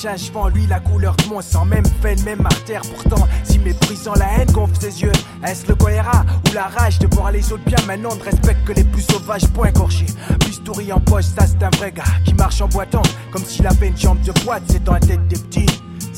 [0.00, 1.64] Je vends lui la couleur de mon sang.
[1.64, 2.82] Même peine, même artère.
[2.82, 5.12] Pourtant, si méprisant la haine gonfle ses yeux,
[5.44, 8.72] est-ce le choléra ou la rage de voir les autres bien maintenant ne respecte que
[8.72, 10.06] les plus sauvages, point gorgé.
[10.40, 13.02] Plus touris en poche, ça c'est un vrai gars qui marche en boitant.
[13.32, 15.66] Comme s'il avait une chambre de boîte, c'est dans la tête des petits.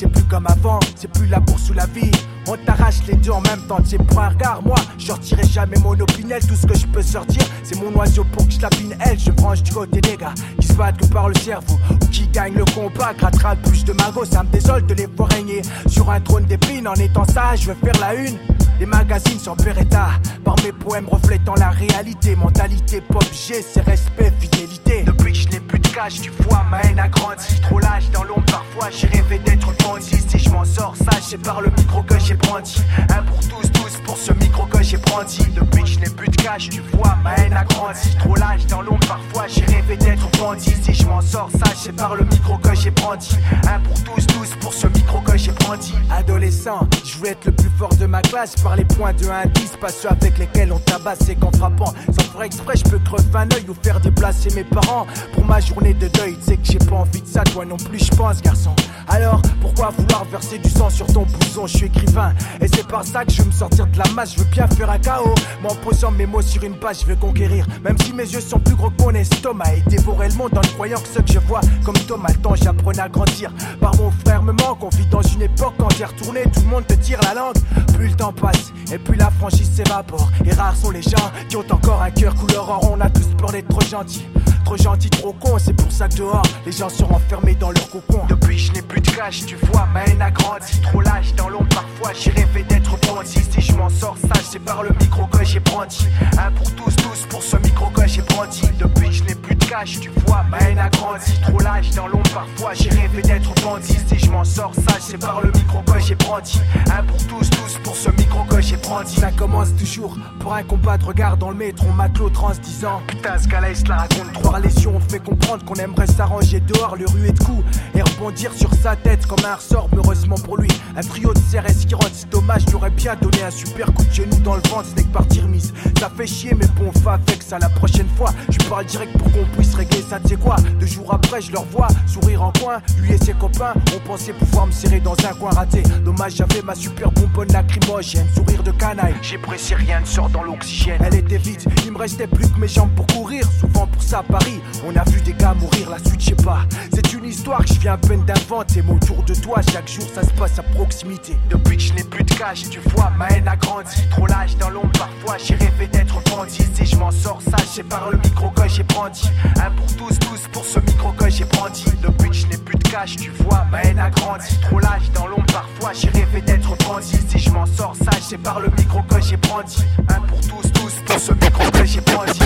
[0.01, 2.11] C'est plus comme avant, c'est plus la bourse ou la vie.
[2.47, 4.63] On t'arrache les deux en même temps, pour un regard.
[4.63, 6.41] Moi, je sortirai jamais mon opinel.
[6.41, 9.19] Tout ce que je peux sortir, c'est mon oiseau pour que je lapine elle.
[9.19, 11.79] Je branche du côté des gars qui se battent que par le cerveau.
[11.91, 14.25] Ou qui gagnent le combat, grattera le plus de magots.
[14.25, 16.89] Ça me désole de les voir régner sur un trône d'épines.
[16.89, 18.39] En étant sage, je veux faire la une.
[18.79, 22.37] Les magazines sont Beretta, par mes poèmes reflétant la réalité.
[22.37, 25.03] Mentalité pop G, c'est respect, fidélité.
[25.05, 27.61] Depuis que je n'ai plus cash, tu vois, ma haine a grandi.
[27.63, 30.21] Trop lâche dans l'ombre parfois, j'ai rêvé d'être bandit.
[30.29, 32.81] Si je m'en sors, sache, c'est par le micro que j'ai brandi.
[33.11, 35.45] Un pour tous, tous pour ce micro que j'ai brandi.
[35.55, 38.17] Depuis que je n'ai plus de cash, tu vois, ma haine a grandi.
[38.19, 40.75] Trop lâche dans l'ombre parfois, j'ai rêvé d'être bandit.
[40.83, 43.37] Si je m'en sors, sache, c'est par le micro que j'ai brandi.
[43.69, 45.95] Un pour tous, tous pour ce micro que j'ai brandi.
[46.11, 49.31] Adolescent, je voulais être le plus fort de ma classe par les points de 1
[49.31, 51.93] à 10, pas ceux avec lesquels on tabasse et qu'en frappant.
[52.13, 55.07] Sans faire exprès, je peux crever un œil ou faire déplacer mes parents.
[55.33, 57.77] Pour ma journée de deuil, tu sais que j'ai pas envie de ça, toi non
[57.77, 58.71] plus, je pense, garçon.
[59.09, 63.05] Alors, pourquoi vouloir verser du sang sur ton blouson Je suis écrivain, et c'est par
[63.05, 65.35] ça que je veux me sortir de la masse, je veux bien faire un chaos.
[65.63, 67.67] M'en posant mes mots sur une page, je veux conquérir.
[67.83, 70.61] Même si mes yeux sont plus gros que mon estomac, et dévorer le monde en
[70.75, 73.53] croyant que ce que je vois, comme Thomas, le temps j'apprenais à grandir.
[73.81, 76.69] Par mon frère me manque, on vit dans une époque quand t'es retourné, tout le
[76.69, 77.57] monde te tire la langue.
[77.95, 80.31] Plus le temps passe, et plus la franchise s'évapore.
[80.45, 82.93] Et rares sont les gens qui ont encore un cœur couleur or.
[82.93, 84.27] On a tous peur d'être trop gentils.
[84.65, 87.91] Trop gentil, trop con, c'est pour ça que dehors, les gens sont enfermés dans leur
[87.91, 88.25] cocon.
[88.29, 90.81] Depuis je n'ai plus de cash, tu vois, ma haine a grandi.
[90.83, 93.43] Trop lâche dans l'ombre parfois, j'ai rêvé d'être bandit.
[93.51, 96.07] Si je m'en sors, sage, c'est par le micro que j'ai brandi.
[96.39, 98.63] Un pour tous, tous pour ce micro que j'ai brandi.
[98.79, 99.35] Depuis je n'ai
[99.71, 101.33] cash, tu vois, ma haine a grandi.
[101.43, 103.97] Trop lâche dans l'ombre parfois, j'ai rêvé d'être bandit.
[104.09, 106.61] Si je m'en sors, sage, c'est par le micro que j'ai brandi.
[106.93, 109.15] Un pour tous, tous pour ce micro que j'ai brandi.
[109.15, 113.39] Ça commence toujours pour un combat de regard dans le métro, matelot trans disant Putain,
[113.39, 114.51] ce gars-là, la raconte trop.
[114.51, 118.53] Par les on fait comprendre qu'on aimerait s'arranger dehors, le ruer de coups et rebondir
[118.53, 119.89] sur sa tête comme un ressort.
[119.97, 122.11] Heureusement pour lui, un trio de CRS qui rentre.
[122.13, 125.13] C'est dommage, j'aurais bien donné un super coup de genou dans le ventre, c'est que
[125.13, 125.73] partir mise.
[125.99, 128.31] Ça fait chier, mais bon, fa avec ça la prochaine fois.
[128.49, 130.57] Je parle direct pour qu'on puisse régler ça, tu sais quoi.
[130.79, 132.81] Deux jours après, je leur vois sourire en coin.
[132.99, 135.83] Lui et ses copains ont pensé pouvoir me serrer dans un coin raté.
[136.05, 139.15] Dommage, j'avais ma super bonbonne lacrymogène, sourire de canaille.
[139.23, 141.01] J'ai pressé rien ne sort dans l'oxygène.
[141.05, 143.45] Elle était vide, il me restait plus que mes jambes pour courir.
[143.61, 146.43] Souvent pour ça, à Paris, on a vu des gars mourir, la suite, je sais
[146.43, 146.61] pas.
[146.93, 148.83] C'est une histoire que je viens à peine d'inventer.
[148.83, 151.37] Mais autour de toi, chaque jour, ça se passe à proximité.
[151.51, 154.09] Depuis que je n'ai plus de cash, tu vois, ma haine a grandi.
[154.11, 156.65] Trop lâche dans l'ombre, parfois j'ai rêvé d'être bandit.
[156.75, 159.29] Si je m'en sors, sache, c'est par le micro que j'ai brandi.
[159.57, 161.85] Un pour tous, tous pour ce micro que j'ai brandi.
[162.03, 164.59] Depuis que je n'ai plus de cash, tu vois, ma haine a grandi.
[164.61, 167.19] Trop lâche dans l'ombre, parfois j'ai rêvé d'être bandit.
[167.29, 169.85] Si je m'en sors, sache, c'est par le micro que j'ai brandi.
[170.09, 172.41] Un pour tous, tous pour ce micro que j'ai brandi.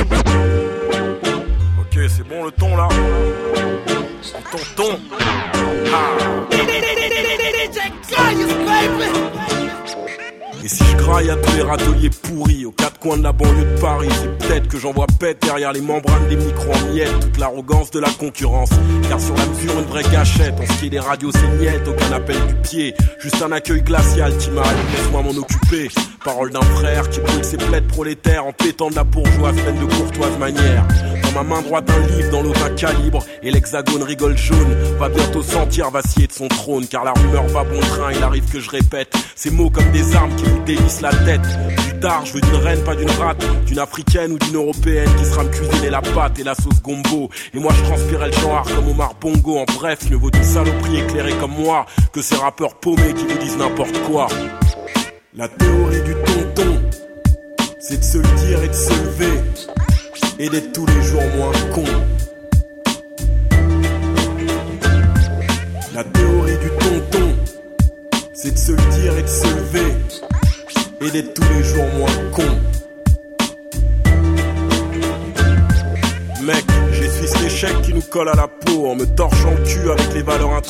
[1.81, 2.89] Ok, c'est bon le ton là
[4.23, 5.01] C'est ton ton
[10.65, 13.67] Et si je graille à tous les râteliers pourris aux quatre coins de la banlieue
[13.67, 17.37] de Paris, c'est peut-être que j'envoie pète derrière les membranes des micros en miettes toute
[17.37, 18.71] l'arrogance de la concurrence.
[19.07, 22.13] Car sur la mesure, une vraie gâchette, en ce qui est des radios, c'est aucun
[22.13, 24.65] appel du pied, juste un accueil glacial, Timal,
[24.97, 25.91] laisse-moi m'en occuper.
[26.25, 29.95] Parole d'un frère qui brûle ses plaides prolétaires en pétant de la bourgeoise pleine de
[29.95, 30.87] courtoise manière.
[31.35, 35.43] Ma main droite un livre, dans l'autre un calibre, et l'hexagone rigole jaune, va bientôt
[35.43, 38.71] sentir vaciller de son trône, car la rumeur va bon train, il arrive que je
[38.71, 41.41] répète ces mots comme des armes qui vous dévissent la tête.
[41.87, 45.25] Du tard, je veux d'une reine, pas d'une rate, d'une africaine ou d'une européenne qui
[45.25, 47.29] sera me cuisiner la pâte et la sauce gombo.
[47.53, 49.59] Et moi je transpirais le genre comme Omar Bongo.
[49.59, 53.39] En bref, mieux vaut une saloperie éclairée comme moi que ces rappeurs paumés qui vous
[53.39, 54.29] disent n'importe quoi.
[55.35, 56.81] La théorie du tonton,
[57.81, 59.41] c'est de se le dire et de se lever
[60.39, 61.85] et d'être tous les jours moins con.
[65.95, 67.35] La théorie du tonton,
[68.33, 69.93] c'est de se le dire et de se lever
[71.01, 72.61] et d'être tous les jours moins con.
[76.43, 78.49] Mec, j'essuie cet échec qui nous colle à la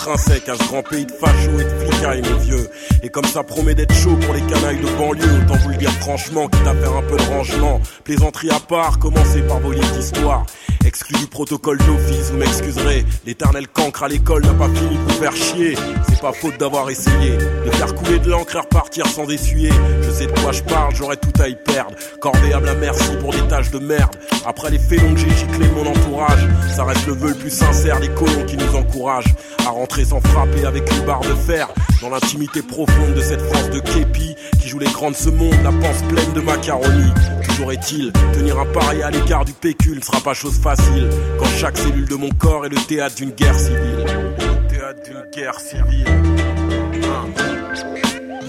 [0.05, 2.69] intrinsèques à ce grand pays de fachos et de flicailles, mon vieux.
[3.03, 5.91] Et comme ça promet d'être chaud pour les canailles de banlieue, autant vous le dire
[5.93, 7.81] franchement, quitte à faire un peu de rangement.
[8.05, 10.45] Plaisanterie à part, commencez par vos livres d'histoire.
[10.87, 13.07] Exclu du protocole d'office, vous m'excuserez.
[13.25, 15.77] L'éternel cancre à l'école n'a pas fini vous faire chier.
[16.09, 19.71] C'est pas faute d'avoir essayé de faire couler de l'encre et repartir sans essuyer.
[20.03, 21.97] Je sais de quoi je parle, j'aurais tout à y perdre.
[22.21, 24.15] Corvéable à merci pour des tâches de merde.
[24.47, 27.99] Après les félons que j'ai giclés mon entourage, ça reste le vœu le plus sincère
[28.01, 29.35] des colons qui nous encouragent
[29.67, 31.69] à rentrer sans frapper avec une barre de fer
[32.03, 35.57] dans l'intimité profonde de cette France de képi qui joue les grands de ce monde,
[35.63, 37.11] la panse pleine de macaroni.
[37.55, 41.79] Toujours est-il, tenir un pari à l'écart du pécule sera pas chose facile quand chaque
[41.79, 44.05] cellule de mon corps est le théâtre d'une guerre civile.
[44.07, 46.09] Le théâtre d'une guerre civile.
[46.09, 47.29] Hein.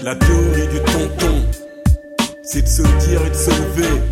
[0.02, 1.44] La théorie du tonton,
[2.42, 4.02] c'est de se dire et de se lever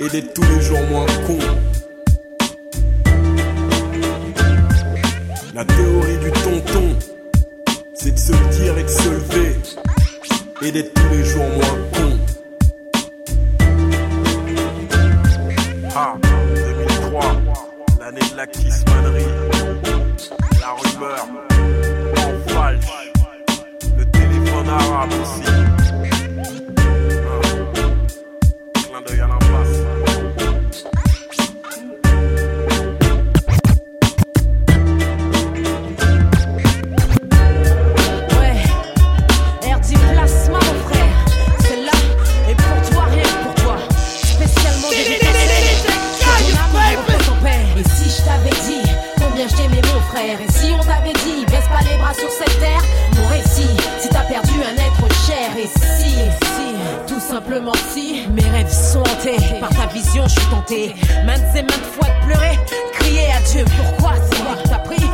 [0.00, 1.38] et d'être tous les jours moins con.
[5.54, 6.96] La théorie du tonton,
[7.92, 9.56] c'est de se dire et de se lever
[10.62, 12.09] et d'être tous les jours moins con.
[15.94, 17.22] Ah, 2003,
[18.00, 19.24] l'année de la kissmanerie,
[20.60, 21.26] la rumeur,
[22.16, 22.84] en falche,
[23.98, 25.50] le téléphone arabe aussi.
[27.26, 27.40] Ah,
[28.74, 29.20] clin d'œil
[50.22, 52.82] Et si on t'avait dit, baisse pas les bras sur cette terre.
[53.16, 55.50] Mon récit, si t'as perdu un être cher.
[55.56, 59.38] Et si, si, tout simplement si, mes rêves sont hantés.
[59.60, 60.94] Par ta vision, je suis tenté.
[61.24, 62.58] Maintes et maintes fois de pleurer,
[62.92, 63.64] crier à Dieu.
[63.78, 65.09] Pourquoi c'est moi t'as pris?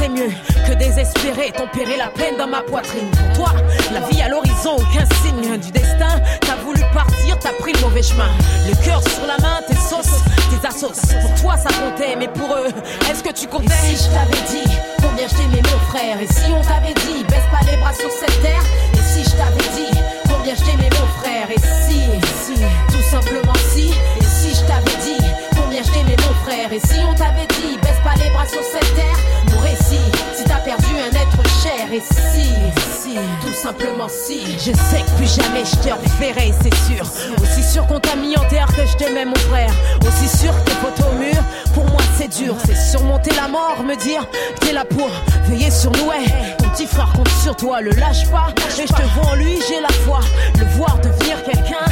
[0.00, 0.30] C'est mieux
[0.66, 3.10] que désespérer, tempérer la peine dans ma poitrine.
[3.34, 3.52] Pour toi,
[3.92, 6.20] la vie à l'horizon, aucun signe du destin.
[6.40, 8.30] T'as voulu partir, t'as pris le mauvais chemin.
[8.66, 11.00] Le cœur sur la main, tes sauces, tes assos.
[11.20, 12.72] Pour toi ça comptait, mais pour eux,
[13.10, 14.70] est-ce que tu comptais Et si je t'avais dit
[15.02, 16.16] combien je t'aimais mon frère?
[16.20, 18.64] Et si on t'avait dit baisse pas les bras sur cette terre?
[18.94, 19.98] Et si je t'avais dit
[20.32, 21.50] combien je t'aimais mon frère?
[21.50, 22.00] Et si,
[22.44, 22.54] si,
[22.88, 25.26] tout simplement si Et si je t'avais dit
[25.56, 26.72] combien je t'aimais mon frère?
[26.72, 29.16] Et si on t'avait dit baisse pas les bras sur cette terre
[29.52, 32.54] Mon récit, si t'as perdu un être cher Et si,
[33.02, 37.04] si, tout simplement si Je sais que plus jamais je te reverrai, c'est sûr.
[37.42, 39.70] Aussi sûr qu'on t'a mis en terre que je t'aimais, mon frère.
[40.06, 41.42] Aussi sûr que tes au mur,
[41.74, 42.56] pour moi c'est dur.
[42.64, 45.10] C'est surmonter la mort, me dire que t'es là pour
[45.46, 46.08] veiller sur nous.
[46.08, 46.56] Ouais.
[46.58, 48.48] Ton petit frère compte sur toi, le lâche pas.
[48.78, 50.20] Et je te vois en lui, j'ai la foi.
[50.58, 51.84] Le voir devenir quelqu'un,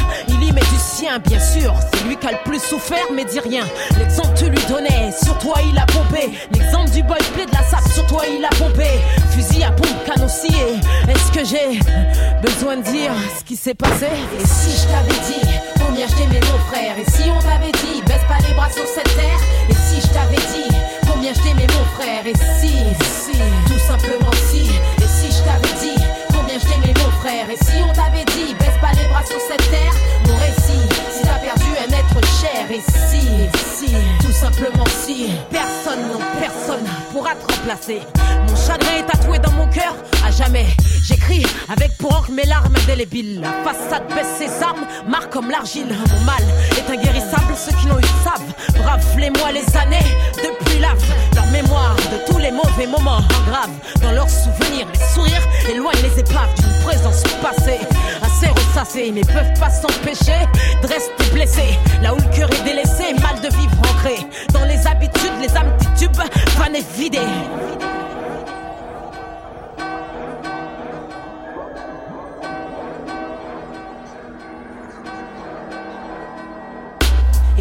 [0.59, 1.73] du sien, bien sûr.
[1.91, 3.63] C'est lui qui a le plus souffert, mais dis rien.
[3.97, 6.31] L'exemple tu lui donnais, sur toi il a pompé.
[6.51, 8.87] L'exemple du boy play de la sape, sur toi il a pompé.
[9.31, 10.79] Fusil à pompe, canon scié.
[11.07, 11.79] Est-ce que j'ai
[12.41, 14.07] besoin de dire ce qui s'est passé?
[14.39, 15.47] Et si je t'avais dit
[15.85, 16.95] combien je t'aimais mon frère?
[16.97, 19.39] Et si on t'avait dit baisse pas les bras sur cette terre?
[19.69, 20.75] Et si je t'avais dit
[21.11, 22.25] combien je t'aimais mon frère?
[22.25, 23.37] Et si, si,
[23.67, 24.69] tout simplement si
[25.01, 27.49] Et si je t'avais dit combien je t'aimais mon frère?
[27.49, 29.93] Et si on t'avait dit baisse pas les bras sur cette terre?
[32.71, 33.21] Et si,
[33.57, 38.01] si, tout simplement si Personne, non personne pourra te remplacer.
[38.47, 40.67] Mon chagrin est tatoué dans mon cœur à jamais.
[41.03, 43.41] J'écris avec pour encre mes larmes indélébiles.
[43.41, 45.87] La façade baisse ses armes, marque comme l'argile.
[45.87, 46.43] Mon mal
[46.77, 48.81] est inguérissable, ceux qui l'ont eu savent.
[48.83, 50.05] Brave les mois, les années,
[50.35, 51.03] depuis lave.
[51.35, 53.71] Leur mémoire de tous les mauvais moments en grave.
[54.03, 57.79] Dans leurs souvenirs, les sourires éloignent les épaves d'une présence passée.
[58.21, 60.45] Assez ressassée, mais peuvent pas s'empêcher
[60.81, 61.77] de rester blessés.
[62.01, 64.15] Là où le cœur est délaissé, mal de vivre ancré.
[64.53, 66.17] Dans les habitudes, les âmes titubes,
[66.57, 66.81] van et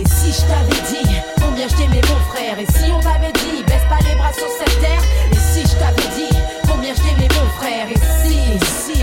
[0.07, 1.09] si je t'avais dit
[1.40, 4.49] combien je t'aimais mon frère Et si on t'avait dit baisse pas les bras sur
[4.59, 6.30] cette terre Et si je t'avais dit
[6.70, 9.03] combien je t'aimais mon frère Et si, si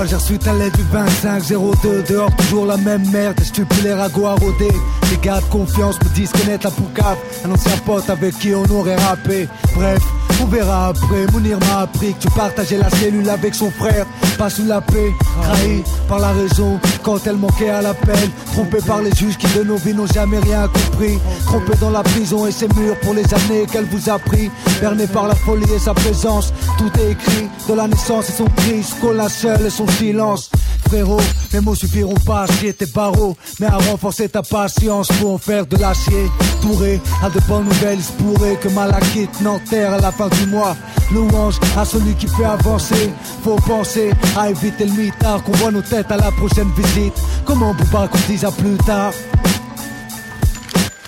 [0.00, 3.36] 703 moi j'ai reçu ta lettre du 2502 Dehors toujours la même merde,
[3.82, 4.70] les ragots à rôder.
[5.10, 8.64] Les gars de confiance me disent connaître la poucave Un ancien pote avec qui on
[8.70, 9.48] aurait rappé.
[9.74, 10.02] Bref,
[10.42, 14.06] on verra après, Mounir m'a appris que tu partageais la cellule avec son frère
[14.40, 15.12] Pas sous la paix,
[15.42, 18.16] trahi par la raison Quand elle manquait à l'appel
[18.52, 22.02] Trompé par les juges qui de nos vies n'ont jamais rien compris Trompé dans la
[22.02, 25.70] prison et ses murs pour les années qu'elle vous a pris Berné par la folie
[25.70, 28.82] et sa présence Tout est écrit de la naissance et son cri
[29.14, 30.50] la seule et son silence
[30.90, 31.20] frérot.
[31.52, 35.38] Mes mots suffiront pas à scier tes barreaux, mais à renforcer ta patience pour en
[35.38, 36.26] faire de l'acier.
[36.60, 40.46] Touré à de bonnes nouvelles, il se pourrait que Malakite n'enterre à la fin du
[40.46, 40.76] mois.
[41.12, 43.10] Louange à celui qui fait avancer.
[43.42, 47.14] Faut penser à éviter le mitard, qu'on voit nos têtes à la prochaine visite.
[47.44, 49.12] Comment pas qu'on dise à plus tard?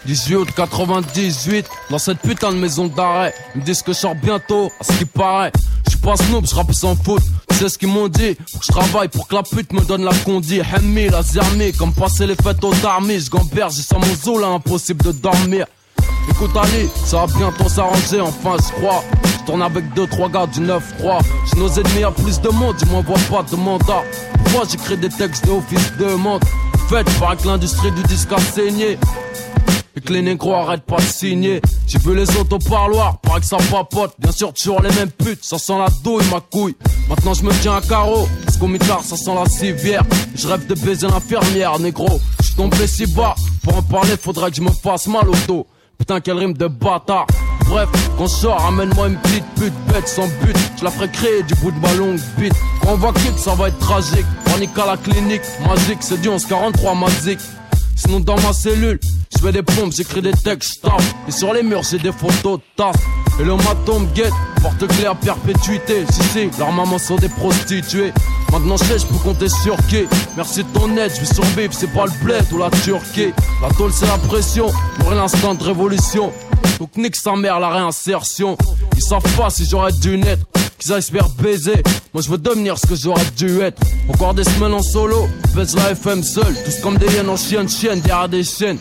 [0.06, 3.32] 18 août 98, dans cette putain de maison d'arrêt.
[3.54, 5.52] Ils me disent que je sors bientôt, à ce qui paraît.
[5.90, 7.22] Je pas snoop, je rappe sans faute.
[7.52, 8.36] C'est ce qu'ils m'ont dit?
[8.60, 10.60] Je travaille pour que la pute me donne la condi.
[10.60, 13.20] Hemmi, la zermi, comme passer les fêtes aux armées.
[13.20, 15.66] Je gamberge, j'ai sans mon zoo là, impossible de dormir.
[16.28, 19.21] Écoute Ali, ça va bientôt s'arranger, enfin je.
[19.46, 20.80] Tourne avec 2-3 gars du 9-3.
[21.52, 24.02] J'ai nos ennemis à plus de monde, ils m'envoient pas de mandat.
[24.44, 26.42] Pourquoi j'écris des textes d'office de monde
[26.88, 28.98] Faites par que l'industrie du disque a saigné
[29.96, 31.60] et que les négros arrêtent pas de signer.
[31.86, 34.14] J'ai vu les autres au parloir, paraît que ça papote.
[34.18, 36.76] Bien sûr, toujours les mêmes putes, ça sent la douille, ma couille.
[37.08, 40.02] Maintenant, je me tiens à carreau, parce qu'au mitard, ça sent la civière.
[40.34, 42.20] Je rêve de baiser l'infirmière, négro.
[42.42, 45.66] Je tombé si bas, pour en parler, faudrait que je me fasse mal au dos.
[45.98, 47.26] Putain, quelle rime de bâtard.
[47.72, 50.54] Bref, quand je sors, amène-moi une petite pute bête sans but.
[50.78, 52.52] Je la ferai créer du bout de ma longue bite.
[52.82, 54.26] Quand on va kick, ça va être tragique.
[54.44, 57.40] Panique à la clinique, magique, c'est du 1143 magique.
[57.96, 59.00] Sinon dans ma cellule,
[59.34, 60.84] je fais des pompes, j'écris des textes,
[61.26, 62.94] Et sur les murs, j'ai des photos tasse.
[63.40, 66.04] Et le maton guette, porte claire, perpétuité.
[66.10, 68.12] Si, si, leurs mamans sont des prostituées.
[68.52, 70.06] Maintenant, je sais, je peux compter sur qui.
[70.36, 73.32] Merci de ton aide, je vais survivre, c'est pas le bled ou la Turquie.
[73.62, 74.66] La tôle, c'est la pression,
[74.98, 76.30] pour l'instant de révolution.
[76.78, 78.56] Donc, nique sa mère, la réinsertion.
[78.96, 80.46] Ils savent pas si j'aurais dû naître
[80.82, 81.82] qu'ils aillent faire baiser.
[82.12, 83.80] Moi je veux devenir ce que j'aurais dû être.
[84.08, 86.56] Encore des semaines en solo, baisse la FM seul.
[86.64, 88.78] Tous comme des hyènes en chienne, chienne, derrière des chaînes.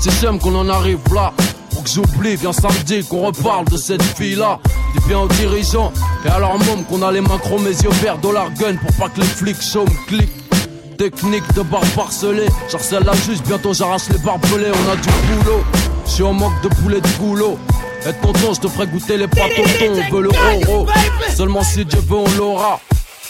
[0.00, 1.32] C'est j'aime qu'on en arrive là.
[1.70, 4.58] Pour que j'oublie, viens samedi qu'on reparle de cette fille-là.
[4.94, 5.92] Dis bien aux dirigeants
[6.24, 9.08] et à leur môme qu'on a les mains mes yeux verts, dollar gun pour pas
[9.08, 10.98] que les flics me cliquent.
[10.98, 15.64] Technique de barbe parcelée, j'harcèle la juge, bientôt j'arrache les barbelés, on a du boulot.
[16.06, 17.58] J'suis en manque de poulet de goulot.
[18.06, 20.86] Et tonton, je te ferai goûter les pâtes on veut le euro.
[21.34, 22.80] Seulement si Dieu veut, on l'aura.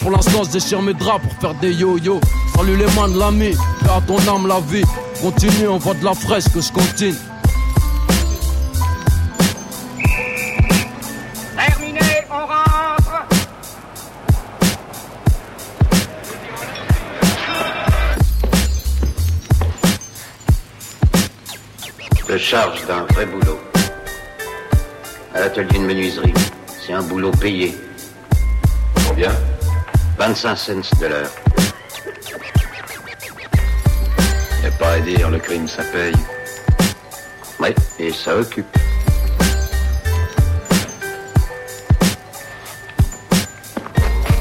[0.00, 2.20] Pour l'instant, je déchire mes draps pour faire des yo-yo.
[2.56, 3.54] Salut les mains de l'ami,
[3.84, 4.84] à ton âme la vie.
[5.20, 7.14] Continue, on voit de la fraîche que je continue.
[22.32, 23.60] Je charge d'un vrai boulot
[25.34, 26.32] à l'atelier de menuiserie.
[26.80, 27.76] C'est un boulot payé.
[29.06, 29.32] Combien?
[30.16, 31.30] 25 cents de l'heure.
[34.62, 36.14] Y a pas à dire, le crime ça paye.
[37.60, 37.68] Oui,
[37.98, 38.78] et ça occupe.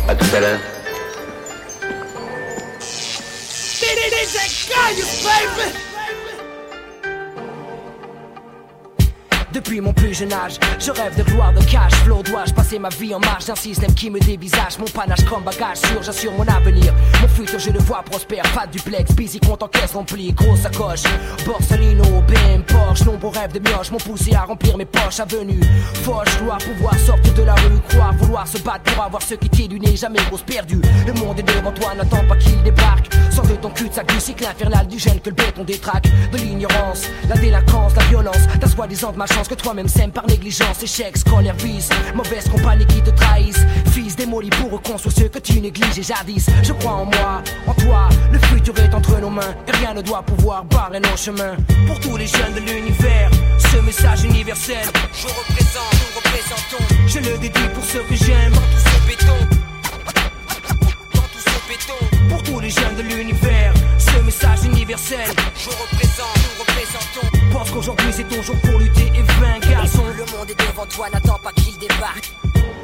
[0.07, 0.59] À tout à l'heure.
[9.53, 12.23] Depuis mon plus jeune âge, je rêve de gloire, de cash flow.
[12.23, 15.77] Dois-je passer ma vie en marge d'un système qui me dévisage Mon panache comme bagage
[15.77, 16.93] sûr, j'assure mon avenir.
[17.21, 18.43] Mon futur, je le vois prospère.
[18.53, 21.03] Pas de duplex, busy, compte en caisse remplie, grosse sacoche.
[21.45, 25.19] Borsalino, BM, Porsche, nombreux rêves de mioche m'ont poussé à remplir mes poches.
[25.19, 25.59] Avenue,
[26.03, 29.49] Foche, gloire, pouvoir sortir de la rue, croire, vouloir se battre pour avoir ce qui
[29.49, 30.81] t'est du nez, jamais grosse perdu.
[31.05, 33.09] Le monde est devant toi, n'attends pas qu'il débarque.
[33.31, 36.07] Sors de ton cul de sac du cycle infernal du gène que le béton détraque.
[36.31, 40.83] De l'ignorance, la délinquance, la violence, ta soi-disant de ma que toi-même sème par négligence,
[40.83, 43.65] échec, scolaire, vice, mauvaise compagnie qui te trahissent.
[43.91, 46.47] Fils démoli pour reconstruire ce que tu négliges et jadis.
[46.63, 50.01] Je crois en moi, en toi, le futur est entre nos mains et rien ne
[50.01, 51.55] doit pouvoir barrer nos chemins.
[51.87, 57.07] Pour tous les jeunes de l'univers, ce message universel, je représente, nous représentons.
[57.07, 59.37] Je le dédie pour ceux que j'aime, dans tout ce béton.
[61.13, 62.29] Dans tout ce béton.
[62.29, 63.73] Pour tous les jeunes de l'univers
[64.63, 64.80] universel.
[64.91, 67.53] Je représente, nous représentons.
[67.53, 70.03] Pense qu'aujourd'hui c'est ton jour pour lutter et vaincre, garçon.
[70.17, 72.33] Le monde est devant toi, n'attends pas qu'il débarque.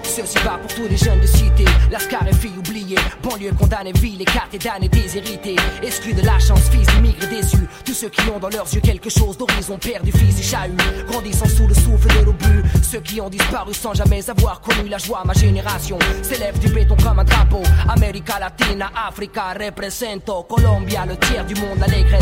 [0.04, 4.20] Ceci va pour tous les jeunes de cité, lascar et filles oubliées, banlieue condamnée, ville,
[4.20, 8.50] écartée, damnée, déshérités, exclus de la chance, fils d'immigrés déçus, tous ceux qui ont dans
[8.50, 10.76] leurs yeux quelque chose d'horizon, perdu, fils et chahut,
[11.08, 14.98] grandissant sous le souffle de l'obus, ceux qui ont disparu sans jamais avoir connu la
[14.98, 16.00] joie, ma génération.
[16.24, 21.78] S'élève du béton comme un drapeau, América Latina, Africa, represento, Colombia, le tiers du monde,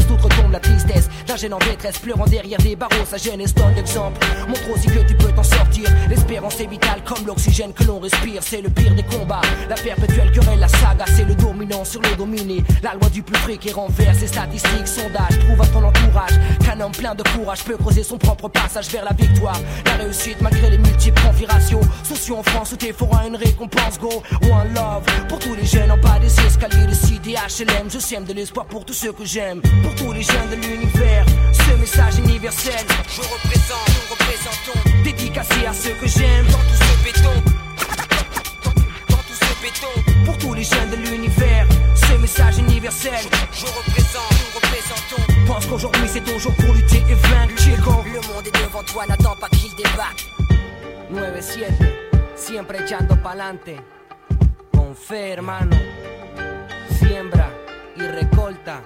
[0.07, 3.73] tout retombe la tristesse, d'un jeune en détresse, pleurant derrière des barreaux, sa jeunesse donne
[3.76, 7.99] l'exemple, montre aussi que tu peux t'en sortir, l'espérance est vitale comme l'oxygène que l'on
[7.99, 9.41] respire, c'est le pire des combats.
[9.69, 12.63] La perpétuelle querelle, la saga, c'est le dominant sur le dominé.
[12.84, 16.80] La loi du plus fric et renverse ses statistiques, sondages, prouve à ton entourage qu'un
[16.80, 19.59] homme plein de courage peut creuser son propre passage vers la victoire.
[19.86, 21.82] La réussite malgré les multiples configurations.
[22.03, 24.23] Sociaux en France où t'es à une récompense, go.
[24.43, 27.89] One love pour tous les jeunes en bas des escaliers de cité HLM.
[27.89, 29.55] Je sème de l'espoir pour tous ceux que j'aime.
[29.84, 32.86] Pour tous les jeunes de l'univers, ce message universel.
[33.10, 35.03] Je représente, nous représentons.
[35.03, 36.45] Dédicacé à ceux que j'aime.
[36.47, 37.41] Dans tout ce béton.
[40.26, 43.26] Pour tous les jeunes de l'univers, ce message universel.
[43.51, 45.45] Je représente, nous représentons.
[45.47, 47.58] Pense qu'aujourd'hui c'est ton jour pour lutter et vaincre.
[47.58, 48.03] Chico.
[48.06, 50.26] Le monde est devant toi, n'attends pas qu'il débarque.
[51.12, 51.72] 9-7,
[52.36, 53.76] siempre echando pa'lante.
[54.72, 55.76] Con fe, hermano.
[56.99, 57.49] Siembra
[57.97, 58.82] y recolta.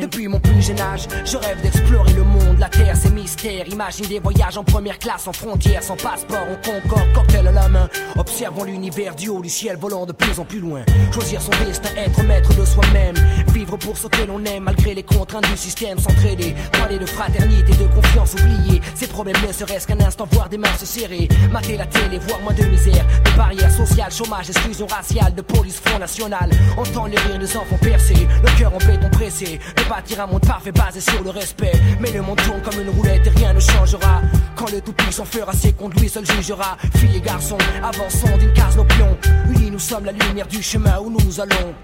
[0.00, 2.58] Depuis mon plus jeune âge, je rêve d'explorer le monde.
[2.58, 3.68] La terre, c'est mystère.
[3.68, 7.68] Imagine des voyages en première classe, en frontière, sans passeport, en concorde, cocktail à la
[7.68, 7.88] main.
[8.16, 10.80] Observons l'univers du haut du ciel, volant de plus en plus loin.
[11.12, 13.14] Choisir son destin, être maître de soi-même.
[13.52, 15.98] Vivre pour ce que l'on aime, malgré les contraintes du système.
[15.98, 20.56] S'entraider, parler de fraternité, de confiance, oublier ses problèmes ne serait-ce qu'un instant, voir des
[20.56, 21.28] mains se serrer.
[21.52, 25.78] Mater la télé, voir moins de misère, de barrières sociales, chômage, exclusion raciale, de police,
[25.84, 26.48] front national.
[26.78, 30.46] Entendre les rires des enfants percés, le cœur en béton pressé de bâtir un monde
[30.46, 31.72] parfait basé sur le respect.
[32.00, 34.22] Mais le monde tourne comme une roulette et rien ne changera.
[34.54, 36.76] Quand le tout-puissant fera ses comptes, lui seul jugera.
[36.96, 39.16] Filles et garçons, avançons d'une case nos pions.
[39.50, 41.74] Unis, nous sommes la lumière du chemin où nous allons.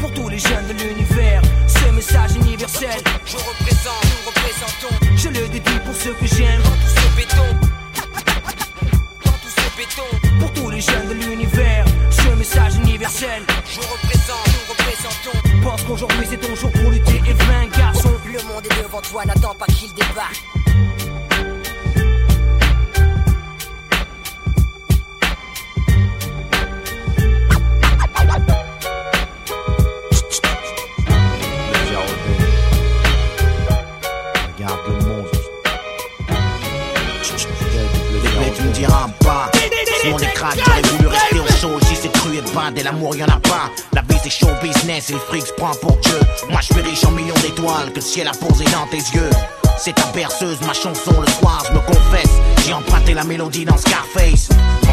[0.00, 3.00] Pour tous les jeunes de l'univers, ce message universel.
[3.24, 5.16] Je représente, nous représentons.
[5.16, 6.62] Je le dédie pour ceux que j'aime.
[6.62, 7.48] Dans tout ce béton.
[9.24, 10.38] Dans tout ce béton.
[10.40, 11.84] Pour tous les jeunes de l'univers,
[12.50, 13.42] message universel.
[13.64, 15.62] Je représente, nous représentons.
[15.62, 18.10] Pense qu'aujourd'hui c'est ton jour pour lutter et vaincre, garçon.
[18.26, 20.59] Le monde est devant toi, n'attends pas qu'il débarque.
[40.00, 41.78] Si on est crack, j'aurais voulu rester au chaud.
[41.82, 43.70] Si c'est cru et bad et l'amour y'en a pas.
[43.92, 46.18] La vie c'est show business et le fric se prend pour Dieu.
[46.48, 49.30] Moi je suis riche en millions d'étoiles que le ciel a posé dans tes yeux.
[49.78, 52.30] C'est ta berceuse, ma chanson le soir, je me confesse.
[52.64, 54.48] J'ai emprunté la mélodie dans Scarface.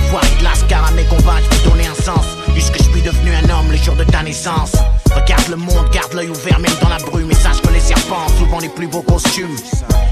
[0.08, 2.26] Enfoiré de lascar à mes combats, je peux donner un sens.
[2.54, 4.72] Puisque je suis devenu un homme le jour de ta naissance.
[5.14, 7.30] Regarde le monde, garde l'œil ouvert même dans la brume.
[7.30, 9.56] Et sache que les serpents souvent les plus beaux costumes.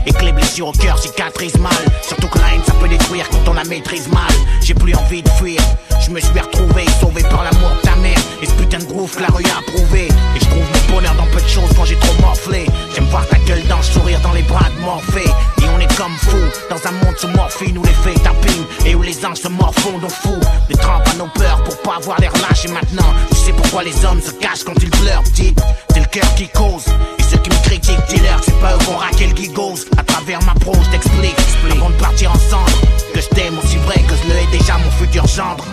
[0.06, 1.72] Et que les blessures au cœur cicatrisent mal.
[2.02, 4.34] Surtout que la haine ça peut détruire quand on la maîtrise mal.
[4.62, 5.62] J'ai plus envie de fuir.
[6.06, 8.20] Je me suis retrouvé, sauvé par l'amour de ta mère.
[8.42, 10.08] Et ce putain de groove que la rue a approuvé.
[10.08, 12.66] Et je trouve mon bonheur dans peu de choses quand j'ai trop morflé.
[12.94, 15.32] J'aime voir ta gueule dans le sourire dans les bras de Morphée.
[15.64, 16.38] Et on est comme fou
[16.70, 19.48] dans un monde sous morphine où les faits tapinent et où les anges se
[19.86, 20.40] morfondent au fou.
[20.70, 22.66] Les trempes à nos peurs pour pas avoir l'air lâche.
[22.66, 25.24] Et maintenant, tu sais pourquoi les hommes se cachent quand ils pleurent.
[25.34, 26.86] C'est le cœur qui cause.
[27.20, 29.86] Et ceux qui me critiquent, dis-leur c'est pas eux qu'on raquer le gigose.
[29.98, 31.36] À travers ma pro, je t'explique,
[31.72, 32.72] avant de partir ensemble.
[33.14, 35.66] Que je t'aime aussi vrai que je le hais déjà mon futur gendre.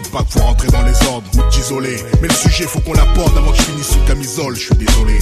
[0.00, 1.96] Dis pas qu'il faut rentrer dans les ordres ou t'isoler.
[2.20, 4.56] Mais le sujet, faut qu'on l'apporte avant que je finisse sous camisole.
[4.56, 5.18] Je suis désolé.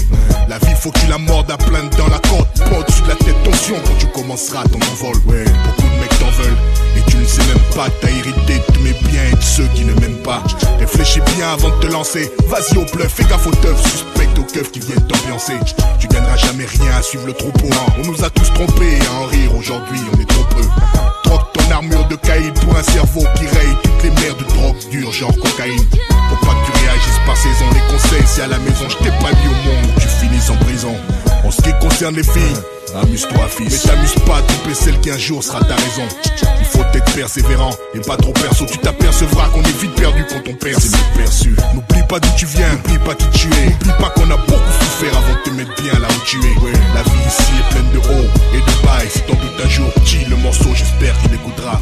[0.48, 2.70] La vie, faut que la mordes à plein dans la côte.
[2.70, 5.16] Pas au-dessus de la tête, tension quand tu commenceras ton envol.
[5.26, 6.56] Ouais, beaucoup de mecs t'en veulent.
[6.96, 9.66] Et tu ne sais même pas t'as hérité de tous mes biens et de ceux
[9.74, 10.42] qui ne m'aiment pas.
[10.78, 12.32] Réfléchis bien avant de te lancer.
[12.48, 15.54] Vas-y au bluff, fais gaffe aux teufs, suspecte aux keufs qui viennent t'ambiancer.
[16.00, 17.68] Tu gagneras jamais rien à suivre le troupeau.
[17.98, 20.66] On nous a tous trompés à en rire aujourd'hui, on est trop peu.
[21.24, 24.76] Troque ton armure de caïd pour un cerveau qui raye toutes les mers de drogue
[24.90, 25.84] dure, genre cocaïne.
[26.30, 29.10] Faut pas que tu réagisses par saison, les conseils, c'est à la maison, je t'ai
[29.10, 30.94] pas mis au monde tu finis en prison.
[31.44, 32.56] En ce qui concerne les filles,
[32.94, 33.86] amuse-toi fils.
[34.20, 36.06] Pas à tromper celle qui un jour sera ta raison.
[36.60, 38.66] Il faut être persévérant et pas trop perso.
[38.66, 41.54] Tu t'apercevras qu'on est vite perdu quand on perd, c'est perçu.
[41.74, 43.70] N'oublie pas d'où tu viens, n'oublie pas qui tu es.
[43.70, 46.54] N'oublie pas qu'on a beaucoup souffert avant de te mettre bien là où tu es.
[46.94, 49.00] La vie ici est pleine de hauts et de bas.
[49.08, 51.78] Si t'en doutes un jour, petit le morceau, j'espère qu'il écoutera.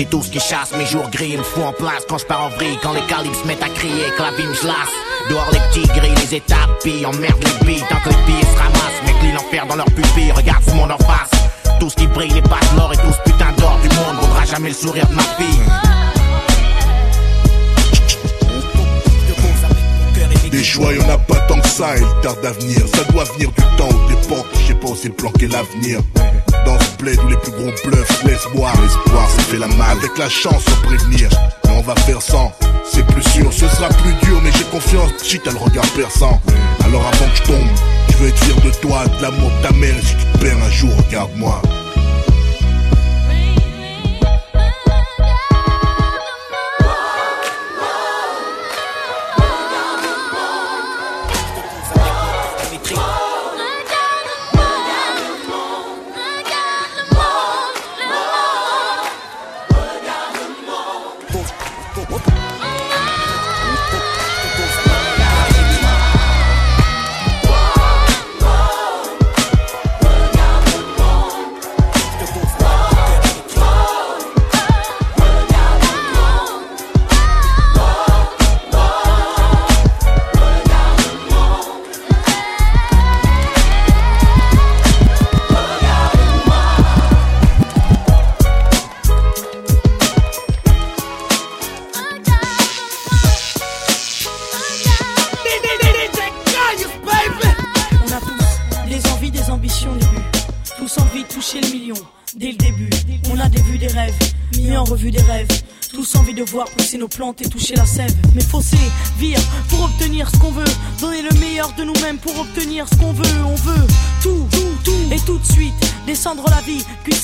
[0.00, 2.44] J'ai tout ce qui chasse, mes jours gris, me fous en place quand je pars
[2.44, 4.88] en vrille, quand les calibres se mettent à crier, que la vie me lasse.
[5.28, 8.56] Dehors les petits gris, les étapes, pis emmerde les billes, tant que les billets se
[8.56, 11.30] ramassent, clients l'enfer dans leur pupille, regarde ce monde en face.
[11.78, 14.46] Tout ce qui brille pas de l'or et tout ce putain d'or du monde vaudra
[14.46, 15.60] jamais le sourire de ma fille.
[20.50, 22.78] Des joies, y'en a pas tant que ça, et le tard d'avenir.
[22.94, 26.00] Ça doit venir du temps de l'époque, je sais pas où c'est planqué l'avenir.
[26.14, 26.29] Dans ce
[27.00, 29.98] bled où les plus gros bluffs laissent boire, l'espoir c'est fait la malle.
[29.98, 31.28] Avec la chance sans prévenir,
[31.64, 32.52] mais on va faire sans,
[32.84, 33.52] c'est plus sûr.
[33.52, 36.40] Ce sera plus dur, mais j'ai confiance, si t'as le regard perçant.
[36.84, 37.68] Alors avant que je tombe,
[38.10, 40.62] je veux être fier de toi, de l'amour de ta mère, si tu te perds
[40.62, 41.62] un jour, regarde-moi.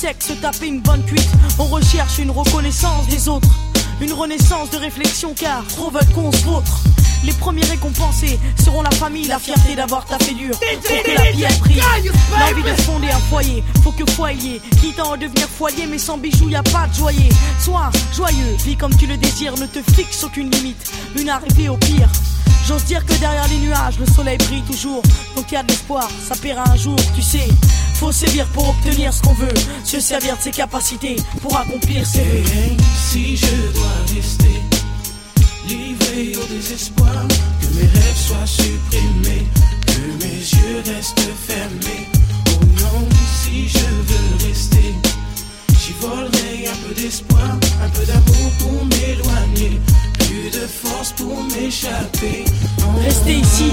[0.07, 1.29] Sec, se taper une bonne cuite.
[1.59, 3.49] On recherche une reconnaissance des autres.
[3.99, 6.79] Une renaissance de réflexion car trop veulent qu'on se vautre.
[7.23, 10.51] Les premiers récompensés seront la famille, la fierté d'avoir tapé dur.
[10.51, 11.79] Pour que la vie ait pris
[12.39, 13.63] l'envie de fonder un foyer.
[13.83, 16.93] Faut que foyer, quitte à en devenir foyer, mais sans bijoux y a pas de
[16.93, 17.29] joyer.
[17.59, 20.91] Sois joyeux, vis comme tu le désires, ne te fixe aucune limite.
[21.17, 22.09] Une arrivée au pire.
[22.67, 25.01] J'ose dire que derrière les nuages, le soleil brille toujours.
[25.35, 27.47] Donc y a de l'espoir, ça paiera un jour, tu sais.
[27.99, 32.19] Faut sévir pour obtenir ce qu'on veut, se servir de ses capacités pour accomplir ses
[32.19, 32.77] vœux.
[33.09, 34.61] Si je dois rester
[35.67, 37.27] livré au désespoir,
[37.59, 39.47] que mes rêves soient supprimés,
[39.87, 42.07] que mes yeux restent fermés.
[42.51, 43.07] Oh non,
[43.43, 44.93] si je veux rester,
[45.71, 49.81] j'y volerai un peu d'espoir, un peu d'amour pour m'éloigner,
[50.19, 52.45] plus de force pour m'échapper.
[52.79, 53.71] Oh, Rester ici,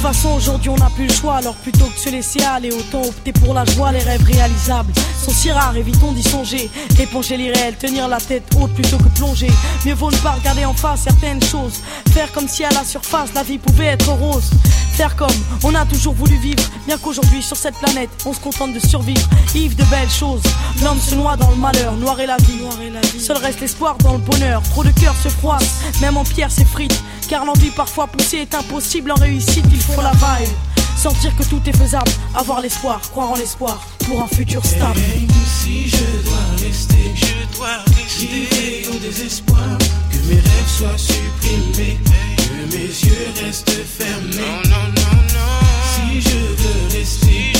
[0.00, 1.36] toute façon aujourd'hui on n'a plus le choix.
[1.36, 4.92] Alors plutôt que de se laisser aller, autant opter pour la joie Les rêves réalisables.
[5.22, 6.70] Sont si rares, évitons d'y songer.
[6.98, 9.50] Éponger l'irréel, tenir la tête haute plutôt que plonger.
[9.84, 11.80] Mieux vaut ne pas regarder en face certaines choses.
[12.12, 14.50] Faire comme si à la surface la vie pouvait être rose.
[14.92, 15.28] Faire comme
[15.64, 16.62] on a toujours voulu vivre.
[16.86, 19.28] Bien qu'aujourd'hui sur cette planète on se contente de survivre.
[19.54, 20.42] Yves de belles choses,
[20.82, 24.18] l'homme se noie dans le malheur Noir est la vie, seul reste l'espoir dans le
[24.18, 24.62] bonheur.
[24.70, 29.12] Trop de cœurs se froissent, même en pierre s'effrite Car l'envie parfois poussée est impossible
[29.12, 30.48] en réussite Il faut la vibe
[30.96, 34.98] Sentir que tout est faisable, avoir l'espoir, croire en l'espoir pour un futur stable.
[34.98, 39.78] Et si je dois rester, je dois rester au désespoir,
[40.10, 41.98] que mes rêves soient supprimés,
[42.36, 44.36] que mes yeux restent fermés.
[44.36, 46.10] Non, non, non, non.
[46.10, 47.52] Si je veux rester,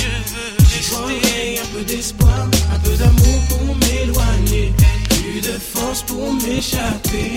[0.58, 4.74] je veux volerai un peu d'espoir, un peu d'amour pour m'éloigner,
[5.08, 7.36] plus de force pour m'échapper.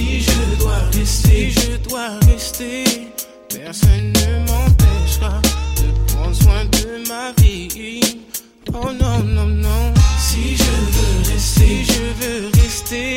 [0.00, 2.84] Si je dois rester, je dois rester.
[3.50, 5.42] Personne ne m'empêchera
[5.76, 8.00] de prendre soin de ma vie.
[8.72, 9.92] Oh non, non, non.
[10.18, 13.16] Si je veux rester, je veux rester.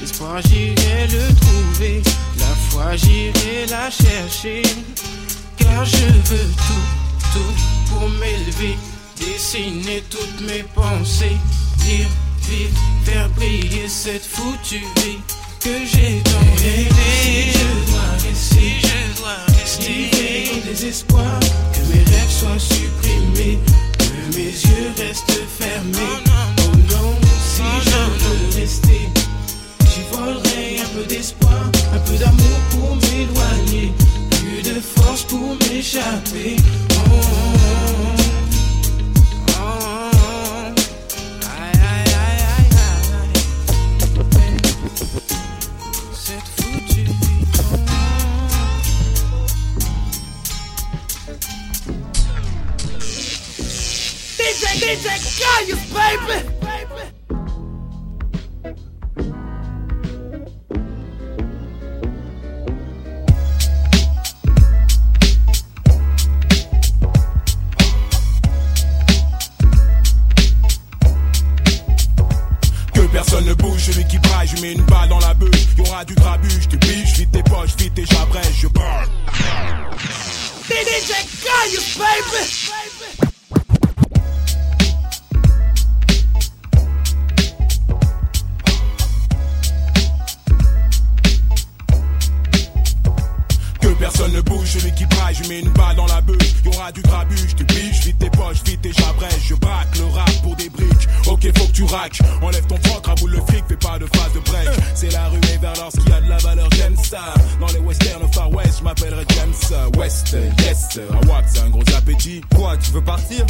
[0.00, 2.00] L'espoir, j'irai le trouver.
[2.38, 4.62] La foi, j'irai la chercher.
[5.56, 6.86] Car je veux tout,
[7.32, 7.54] tout
[7.88, 8.76] pour m'élever.
[9.16, 11.38] Dessiner toutes mes pensées,
[11.78, 12.08] dire,
[12.48, 15.18] vivre, faire briller cette foutue vie
[15.60, 21.38] que j'ai tant Si je dois rester, je dois rester désespoir,
[21.72, 23.58] que mes rêves soient supprimés,
[23.98, 26.16] que mes yeux restent fermés.
[26.58, 27.14] Oh non,
[27.54, 29.08] si je veux rester,
[29.84, 31.62] j'y volerai un peu d'espoir,
[31.94, 33.92] un peu d'amour pour m'éloigner,
[34.30, 36.56] plus de force pour m'échapper.
[54.90, 55.06] DJ
[55.38, 56.38] Gaius, baby!
[72.92, 75.48] Que personne ne bouge, celui qui braille, je mets une balle dans la beuh.
[75.78, 79.06] Y'aura du grabuge, tu piges, vite tes poches, vite tes j'abrège, je parle.
[80.68, 81.12] DJ
[81.44, 82.89] Gaius, baby!
[95.32, 96.38] Je mets une balle dans la beuh.
[96.64, 100.30] Y'aura du grabuge, tu piges, vite tes poches, vite tes j'abrège, je braque le rap
[100.42, 101.08] pour des briques.
[101.26, 104.32] Ok, faut que tu raques, enlève ton froc, raboule le fric, fais pas de phase
[104.34, 104.68] de break.
[104.94, 107.34] C'est la rue et vers lorsqu'il y a de la valeur, j'aime ça.
[107.60, 109.54] Dans les westerns, far west, je m'appellerai James
[109.96, 112.40] West, yes, à Watt, c'est un gros appétit.
[112.54, 113.46] Quoi, tu veux partir?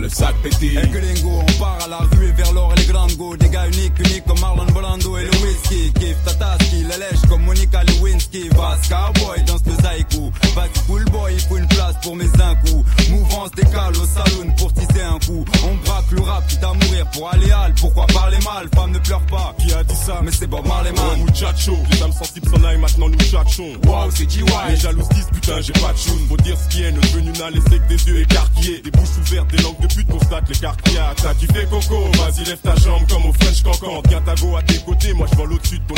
[0.00, 0.76] Le sac pété.
[1.24, 3.36] On part à la rue et vers l'or et les grandes go.
[3.36, 5.92] Des gars uniques, uniques comme Marlon Bolando et le whisky.
[5.94, 8.50] Kif Tataski, la lèche comme Monica Lewinsky.
[8.50, 10.32] Bass cowboy, danse le zaïkou.
[10.54, 13.08] Vas-y, cool boy, il faut une place pour mes coups.
[13.08, 15.44] Mouvance décale au saloon pour tisser un coup.
[15.64, 17.72] On braque le rap, quitte à mourir pour aller hal.
[17.80, 18.68] Pourquoi parler mal?
[18.74, 19.54] Femme ne pleure pas.
[19.58, 20.20] Qui a dit ça?
[20.22, 21.04] Mais c'est Bob Marley man.
[21.20, 23.72] Oh, muchacho, les âmes sensibles s'en aillent, maintenant nous tchatchons.
[23.86, 24.44] Waouh, c'est GY.
[24.68, 26.26] Les jalouses disent, putain, j'ai pas de choune.
[26.28, 28.82] Faut dire ce qui est, ne devenu n'a laissé que des yeux écarquillés.
[28.82, 31.14] Des bouches ouvertes, des langues de pute, constate l'écart qu'il y a.
[31.16, 34.02] T'as kiffé Coco, vas-y, lève ta jambe comme au French Cancan.
[34.08, 35.94] Tiens ta go à tes côtés, moi je vole au-dessus de ton.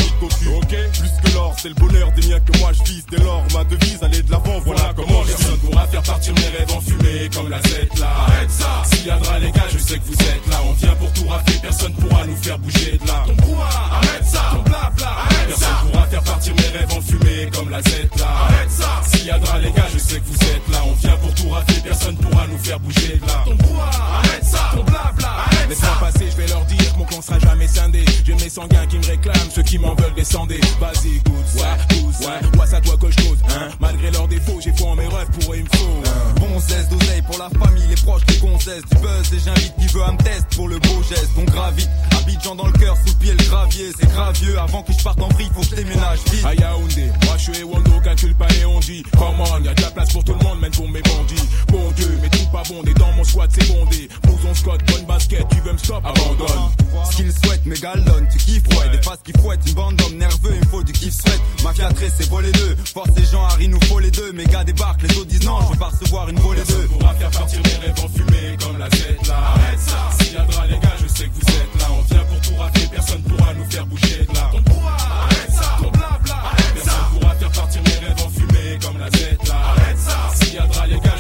[0.57, 3.07] Ok Plus que l'or, c'est le bonheur des miens que moi je vise.
[3.11, 6.59] Dès lors, ma devise, aller de l'avant, voilà comment je Personne pourra faire partir mes
[6.59, 8.09] rêves en fumée comme la Z là.
[8.27, 10.61] Arrête ça S'il y a les gars, je sais que vous êtes là.
[10.65, 13.25] On vient pour tout rafler, personne pourra nous faire bouger de là.
[13.27, 17.01] Ton brouhaha, arrête ça Ton blabla, arrête personne ça pourra faire partir mes rêves en
[17.01, 18.27] fumée comme la Z là.
[18.27, 20.79] Arrête ça S'il y a les gars, je sais que vous êtes là.
[20.87, 23.45] On vient pour tout rafler, personne pourra nous faire bouger de là.
[23.45, 24.71] Ton arrête ça.
[24.75, 28.05] Ton blabla, arrête Laisse-moi passer, je vais leur dire que mon clan sera jamais scindé.
[28.25, 30.61] J'ai mes sanguins qui me réclament, ceux qui m'en veulent descendez.
[30.81, 33.69] Vas-y, goûte ça, pousse, ouais, ouais, ça toi que je cause, hein?
[33.81, 36.41] Malgré leurs défauts, j'ai foi en mes rêves, pour eux il me faut.
[36.41, 39.87] Bon cesse d'oseille pour la famille, les proches, les gonzesses, du buzz, et j'invite qui
[39.89, 41.31] veut un me test pour le beau geste.
[41.37, 44.59] On gravite, Abidjan dans le cœur, sous le pied le gravier, c'est gravieux.
[44.59, 46.45] Avant que je parte en vrille, faut que je déménage vite.
[46.45, 49.03] À Yaoundé, moi je suis Wando, calcule pas et on dit.
[49.19, 51.49] Come on, y'a de la place pour tout le monde, même pour mes bandits.
[51.69, 54.09] Bon Dieu, mais tout pas bondé, dans mon squat c'est bondé.
[54.23, 56.71] Blouson Scott, bonne basket, tu veux me stop, abandonne.
[57.11, 60.17] Ce qu'ils souhaitent, mes galonnes, tu kiffes, ouais, des faces qui fouettent, une bande d'hommes
[60.17, 61.41] nerveux, il me faut du kiff sweat.
[61.63, 64.65] Mafia très, c'est voler deux, force les gens, Harry nous faut les deux, mes gars
[64.65, 66.89] débarquent, les autres disent non, je veux pas recevoir une volée Personne deux.
[66.89, 69.35] pourra faire partir mes rêves en fumée comme la Z là.
[69.37, 70.11] Arrête ça.
[70.19, 71.87] S'il y a de les gars, je sais que vous êtes là.
[71.91, 74.51] On vient pour tout rafler, personne pourra nous faire bouger de là.
[74.53, 75.77] Ton brouhaha, arrête ça.
[75.83, 79.49] Ton blabla, arrête personne ça pourra faire partir mes rêves en fumée comme la Z
[79.49, 79.55] là.
[79.71, 80.31] Arrête ça.
[80.35, 81.16] S'il y a de les gars,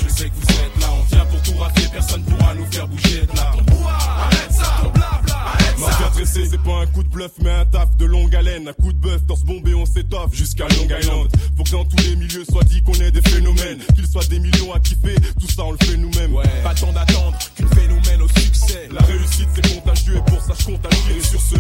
[6.44, 8.68] c'est pas un coup de bluff mais un taf de longue haleine.
[8.68, 11.28] Un coup de bœuf dans ce bombé, on s'étoffe jusqu'à Long Island.
[11.56, 13.78] Faut que dans tous les milieux soit dit qu'on est des phénomènes.
[13.94, 16.34] Qu'ils soient des millions à kiffer, tout ça on le fait nous-mêmes.
[16.62, 18.88] Pas le temps d'attendre qu'une phénomène au succès.
[18.92, 21.56] La réussite c'est contagieux et pour ça je compte agir Et sur ce,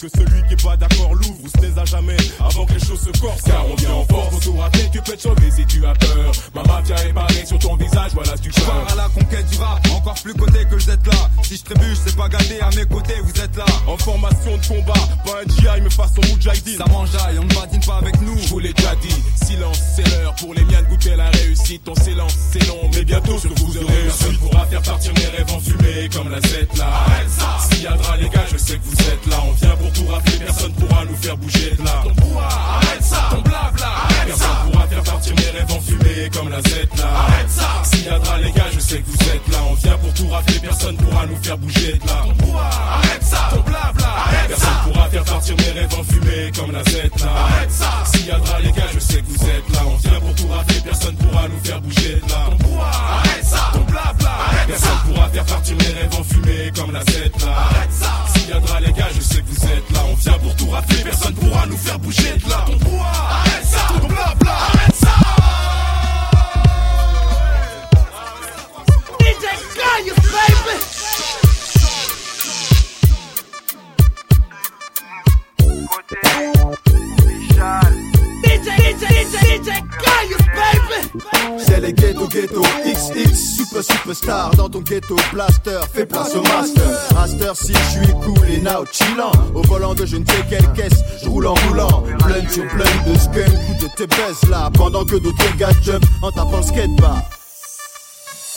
[0.00, 2.80] Que celui qui est pas d'accord l'ouvre ou se taise à jamais Avant que les
[2.80, 5.50] choses se corsent Car on vient en force, faut tout rater, tu peux te sauver
[5.50, 8.86] si tu as peur Ma mafia est parée sur ton visage, voilà tu Je pars
[8.90, 11.30] à la conquête du rap, encore plus côté que vous êtes là.
[11.42, 13.64] Si je trébuche, c'est pas gâté, à mes côtés, vous êtes là.
[13.86, 14.92] En formation de combat,
[15.24, 18.38] pas un GI mais façon Mujahideen Ça mangeaille, on ne badine pas avec nous.
[18.38, 19.14] Je vous l'ai déjà dit,
[19.44, 21.88] silence c'est l'heure pour les miens de goûter la réussite.
[21.88, 25.52] On s'élance, c'est long, mais bientôt sur vous aurez Personne pourra faire partir mes rêves
[25.52, 26.86] en fumée comme la Z là.
[26.86, 29.36] Arrête ça S'il y a de les gars, je sais que vous êtes là.
[29.46, 32.02] On vient pour tout rafler, personne pourra nous faire bouger de là.
[32.04, 35.80] Ton brouhaha, arrête ça Ton blabla, arrête personne ça pourra faire partir mes rêves en
[35.80, 37.04] fumée comme la Z là.
[37.04, 39.58] Arrête ça S'il y a de les gars, je sais que vous êtes là.
[39.70, 42.22] On vient pour tout rafler, personne pourra nous faire bouger de là.
[42.24, 46.52] Ton brouhaha, arrête ça Ton blabla, arrête Personne pourra faire partir mes rêves en fumée
[46.56, 47.30] comme la Z là.
[47.30, 47.90] Arrête ça.
[48.04, 49.80] S'il y a drap, les gars, je sais que vous êtes là.
[49.86, 52.44] On vient pour tout rafler, personne pourra nous faire bouger de là.
[52.50, 53.70] Ton poids, arrête ça.
[53.72, 57.52] Ton blabla, arrête Personne pourra faire partir mes rêves en fumée comme la Z là.
[57.56, 58.10] Arrête ça.
[58.34, 60.00] S'il y a drap, les gars, je sais que vous êtes là.
[60.10, 62.64] On vient pour tout rafler, personne pourra nous faire bouger de là.
[62.66, 63.78] Ton poids, arrête ça.
[63.88, 65.08] Ton blabla, arrête ça.
[69.20, 70.90] DJ baby.
[81.58, 85.80] C'est les ghetto ghetto XX Super superstar dans ton ghetto blaster.
[85.92, 86.84] Fais place au master.
[87.14, 90.72] Master si je suis cool et now chillant Au volant de je ne sais quelle
[90.72, 92.04] caisse Je roule en roulant.
[92.24, 94.70] Plein sur plein de skunk Ou de tes baisses là.
[94.74, 97.22] Pendant que d'autres gars jump En tapant le skatebar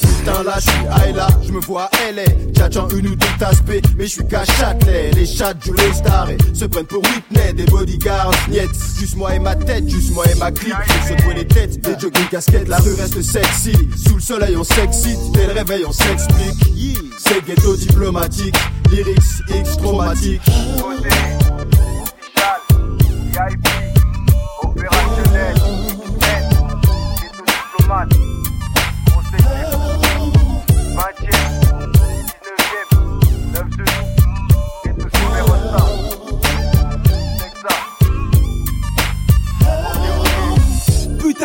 [0.03, 2.23] Putain là je suis je me vois LA
[2.53, 4.43] Tchatchant une ou deux aspects, mais je suis qu'à
[5.15, 6.29] Les chats jouent les stars.
[6.29, 7.53] Et se prennent pour Whitney.
[7.53, 11.33] Des bodyguards, niet, juste moi et ma tête Juste moi et ma clique, je secouer
[11.35, 11.81] les têtes.
[11.81, 13.73] Des jogging casquettes, la rue reste sexy.
[13.95, 16.73] Sous le soleil on s'excite, dès le réveil on s'explique.
[17.17, 18.55] C'est ghetto diplomatique,
[18.91, 20.41] lyrics X traumatique.
[24.61, 25.55] Opérationnel,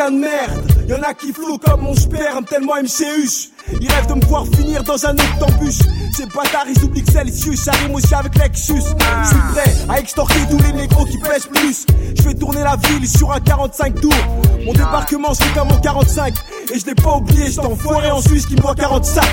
[0.09, 3.51] Y'en a qui flou comme mon sperme tellement MCUS.
[3.79, 5.77] Ils rêvent de me voir finir dans un d'embûche.
[6.17, 8.73] Ces bâtards, ils oublient que Celsius, ça rime aussi avec Lexus.
[8.73, 11.85] Je suis prêt à extorquer tous les négros qui pèsent plus.
[12.17, 14.11] Je fais tourner la ville sur un 45 tours.
[14.65, 16.33] Mon débarquement, c'est comme en 45.
[16.73, 19.23] Et je l'ai pas oublié, j'étais enfoiré en Suisse qui me voit 45.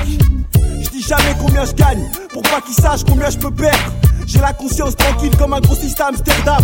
[0.83, 2.05] Je dis jamais combien je gagne,
[2.35, 3.93] pour pas qu'ils sachent combien je peux perdre.
[4.27, 6.63] J'ai la conscience tranquille comme un grossiste à Amsterdam.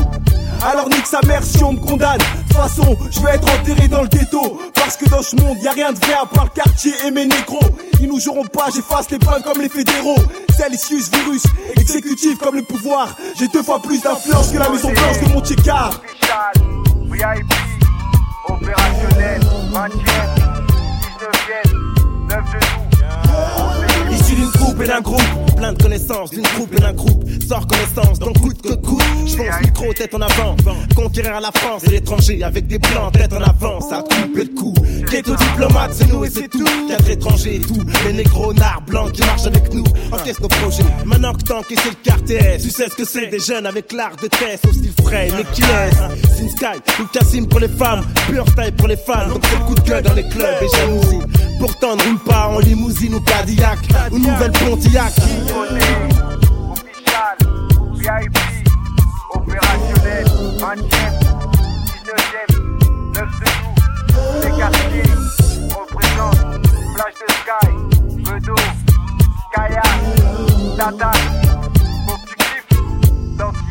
[0.65, 2.19] Alors nique sa mère si on me condamne.
[2.19, 4.61] De toute façon, je vais être enterré dans le ghetto.
[4.75, 7.11] Parce que dans ce monde, y a rien de vrai à part le quartier et
[7.11, 7.59] mes négros.
[8.01, 10.19] Ils nous joueront pas, j'efface les points comme les fédéraux.
[10.57, 11.43] Celsius, virus,
[11.77, 13.17] exécutif comme le pouvoir.
[13.39, 15.91] J'ai deux fois plus d'influence que la maison blanche de Montier-Car.
[17.11, 17.53] VIP,
[18.49, 19.41] opérationnel,
[19.73, 19.91] 20ème,
[21.19, 21.73] 19ème,
[22.29, 22.39] 9
[24.57, 24.62] de.
[24.63, 27.25] Troupe et d'un groupe, plein de connaissances d'une troupe et d'un groupe.
[27.49, 29.03] Sors connaissance, donc coûte que coûte.
[29.27, 30.57] Je pense micro, tête en avant.
[30.95, 33.81] Conquérir la France et l'étranger avec des blancs, tête en avant.
[33.81, 34.75] Ça coupe le coup.
[35.11, 36.65] Ghetto diplomate, c'est nous et c'est tout.
[36.89, 37.83] Quatre étrangers et tout.
[38.07, 39.85] Les négros, nards, blancs qui marchent avec nous.
[40.13, 40.85] Encaisse nos projets.
[41.05, 43.27] Maintenant que t'as encaissé le quartier, tu sais ce que c'est.
[43.27, 46.37] Des jeunes avec l'art de test au style frais, mais qui laisse.
[46.37, 48.05] Sin Sky, ou Cassim pour les femmes.
[48.29, 49.29] Pure taille pour les fans.
[49.29, 51.21] Donc coup de gueule dans les clubs et jalousie.
[51.59, 53.79] Pourtant, ne roule pas en limousine ou Cadillac.
[54.11, 55.13] Ou nouvelle Pontiac.
[57.95, 58.39] VIP,
[59.31, 60.27] opérationnel,
[60.59, 61.17] 20ème,
[62.05, 62.55] 19ème,
[63.15, 63.75] 9 de nous,
[64.43, 65.13] les quartiers,
[65.79, 67.71] représentent Flash de Sky,
[68.25, 68.57] Bedo,
[69.55, 69.93] Kayak,
[70.77, 71.13] Tata,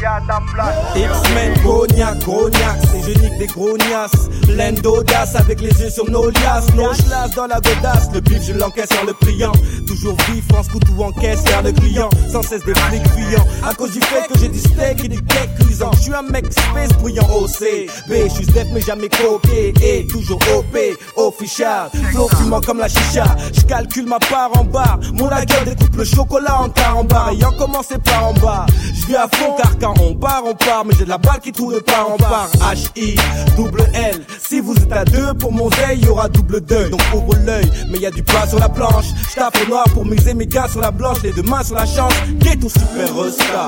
[0.02, 6.30] X-Men, Cognac, Cognac, c'est je nique des grognasses Pleine d'audace avec les yeux sur nos
[6.30, 6.74] liasses.
[6.76, 9.52] Nos chlasse dans la godasse, le bif je l'encaisse en le pliant.
[9.86, 12.10] Toujours vif, France couteau en caisse vers le client.
[12.32, 13.45] Sans cesse des flics fuyants.
[13.64, 15.91] À cause du fait que j'ai du steak et du cake cuisant.
[15.93, 20.08] Je suis un mec space bruyant OC B, je suis def mais jamais coqué Et
[20.08, 20.78] toujours OP,
[21.16, 21.89] official.
[22.12, 23.24] Flow fumant comme la chicha.
[23.54, 27.04] Je calcule ma part en barre Mon la gueule découpe le chocolat en quart en
[27.04, 28.66] barre Ayant commencé par en bas.
[29.08, 31.74] Je à fond car on part on part Mais j'ai de la balle qui trouve
[31.74, 32.50] de part en part.
[32.74, 33.16] H-I,
[33.56, 36.89] double L Si vous êtes à deux pour mon veille y aura double deuil.
[36.89, 39.06] Donc ouvre l'œil mais y a du pain sur la planche.
[39.30, 41.76] Je tape au noir pour miser mes gars sur la blanche Les deux mains sur
[41.76, 42.14] la chance.
[42.39, 43.68] Ghetto super star.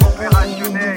[0.00, 0.96] Opérationnel,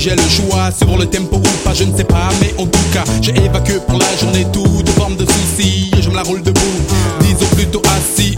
[0.00, 2.78] j'ai le choix sur le tempo ou pas, je ne sais pas, mais en tout
[2.92, 5.90] cas, j'ai évacué pour la journée toute forme de soucis.
[6.00, 6.60] Je me la roule debout,
[7.20, 8.36] disons plutôt assis.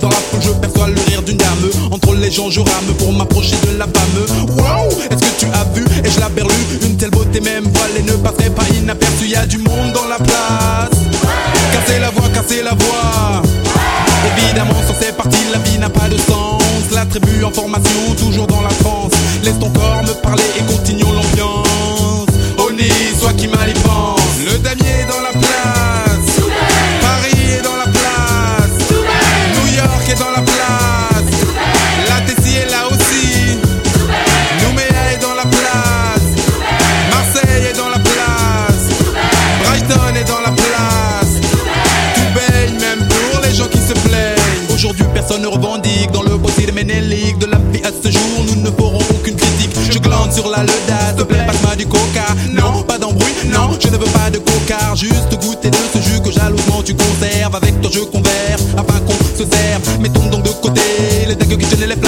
[0.00, 3.12] Dans la foule, je perçois le rire d'une dame entre les gens, je rame pour
[3.12, 4.56] m'approcher de la femme.
[4.56, 8.02] Waouh, est-ce que tu as vu Et je la berlue, une telle beauté même voilée
[8.02, 9.28] ne passerait pas inaperçue.
[9.28, 10.90] Y a du monde dans la place.
[11.72, 13.42] Casser la voix, casser la voix.
[14.36, 14.94] Évidemment, sans
[17.44, 19.12] en formation, toujours dans la France.
[19.42, 22.28] Laisse ton corps me parler et continuons l'ambiance.
[22.58, 23.74] Oni, soit qui mal y.
[24.44, 26.36] Le damier dans la place.
[27.00, 28.78] Paris est dans la place.
[29.54, 31.30] New York est dans la place.
[32.08, 33.58] La Tessie est là aussi.
[34.62, 36.28] Nouméa est dans la place.
[37.10, 38.84] Marseille est dans la place.
[39.64, 41.32] Brighton est dans la place.
[42.14, 44.74] Tout baigne même pour les gens qui se plaignent.
[44.74, 46.28] Aujourd'hui, personne ne revendique dans le
[46.72, 47.07] ménélique de la
[50.32, 51.16] Sur la ledasse.
[51.16, 52.26] Te plaît, passe-moi du coca.
[52.52, 53.32] Non, pas d'embrouille.
[53.52, 54.94] Non, je ne veux pas de coca.
[54.94, 57.54] Juste goûter de ce jus que jalousement tu conserves.
[57.54, 60.00] Avec toi, je converse afin qu'on se serve.
[60.00, 60.80] Mettons donc de côté
[61.26, 62.07] les dingues qui tiennent les.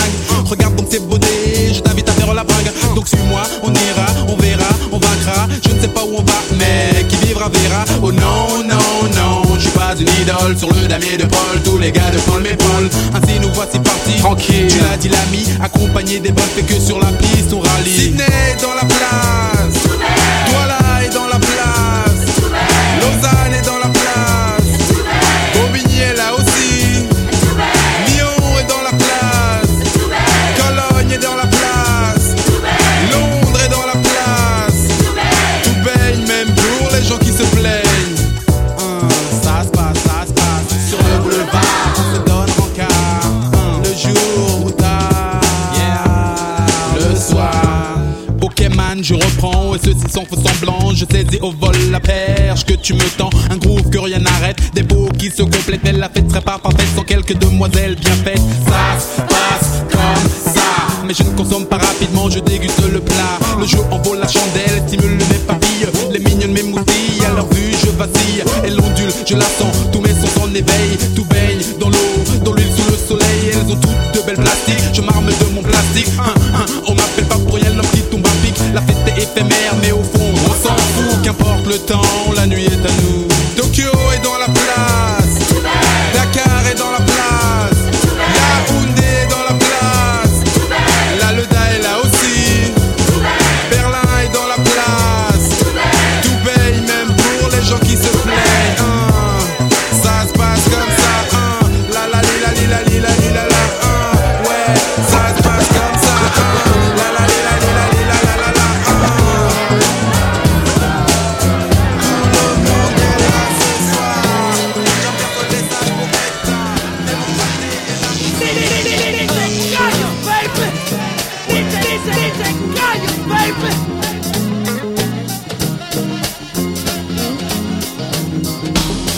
[10.57, 11.63] Sur le damier de Paul.
[11.65, 12.91] Tous les gars de Paul m'épaulent.
[13.15, 14.19] Ainsi nous voici partis.
[14.19, 14.69] Tranquille.
[14.69, 17.91] Tu l'as dit l'ami, accompagné des bonnes fait que sur la piste on rallie.
[17.91, 19.60] Sydney dans la place.
[50.11, 50.93] Sans faux semblant.
[50.95, 53.31] Je saisis au vol la perche que tu me tends.
[53.51, 54.59] Un groove que rien n'arrête.
[54.75, 55.97] Des beaux qui se complètent.
[55.97, 58.41] La fête serait pas parfaite sans quelques demoiselles bien faites.
[58.67, 60.61] Ça se passe comme ça.
[61.07, 63.39] Mais je ne consomme pas rapidement, je déguste le plat.
[63.59, 65.89] Le jeu envole la chandelle, stimule mes papilles.
[66.13, 68.45] Les mignonnes m'émoustillent, à leur vue je vacille.
[68.65, 70.90] Elles ondulent, je la sens, tous mes sens en éveil.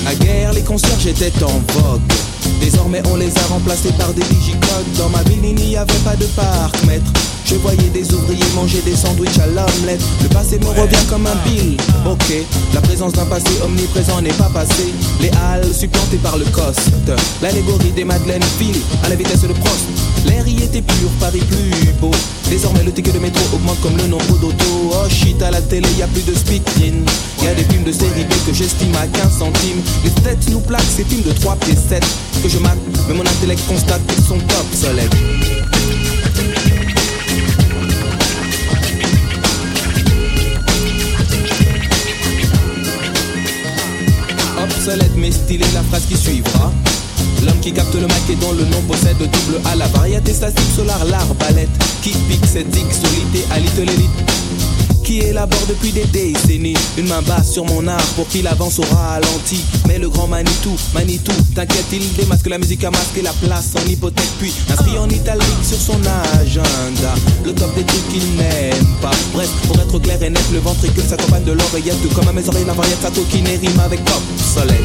[0.05, 2.01] Naguère, les concierges étaient en vogue.
[2.61, 4.93] Désormais, on les a remplacés par des digicodes.
[4.97, 7.13] Dans ma ville, il n'y avait pas de parc-mètre.
[7.53, 10.01] Je voyais des ouvriers manger des sandwichs à l'omelette.
[10.23, 11.77] Le passé me revient comme un bill.
[12.11, 12.33] Ok,
[12.73, 14.89] la présence d'un passé omniprésent n'est pas passé.
[15.21, 16.81] Les halles supplantées par le coste.
[17.43, 19.85] L'allégorie des Madeleines file à la vitesse de Prost.
[20.25, 22.11] L'air y était pur, Paris plus beau.
[22.49, 24.91] Désormais, le ticket de métro augmente comme le nombre d'autos.
[24.95, 27.05] Oh shit, à la télé, y a plus de speak-in.
[27.43, 29.83] Y a des films de série B que j'estime à 15 centimes.
[30.05, 32.03] Les têtes nous plaquent ces films de 3 pieds 7
[32.43, 35.62] que je mate, mais mon intellect constate qu'ils sont obsolètes.
[45.17, 46.73] Mais stylé la phrase qui suivra.
[47.47, 51.05] L'homme qui capte le mic dont le nom possède double A la variété statique solar,
[51.05, 51.69] l'arbalète
[52.03, 54.11] qui pique cette sexualité à little elite
[55.03, 58.83] qui élabore depuis des décennies une main basse sur mon art pour qu'il avance au
[58.83, 59.61] ralenti.
[59.87, 63.89] Mais le grand Manitou, Manitou, t'inquiète, il démasque la musique à masquer la place en
[63.89, 66.01] hypothèque, puis inscrit en italique sur son
[66.41, 67.15] agenda.
[67.45, 69.11] Le top des trucs qu'il n'aime pas.
[69.35, 72.65] Bref, pour être clair et net, le ventricule s'accompagne de l'oreillette, comme à mes oreilles,
[72.67, 74.23] la variette, sa coquine rime avec pop,
[74.55, 74.79] soleil.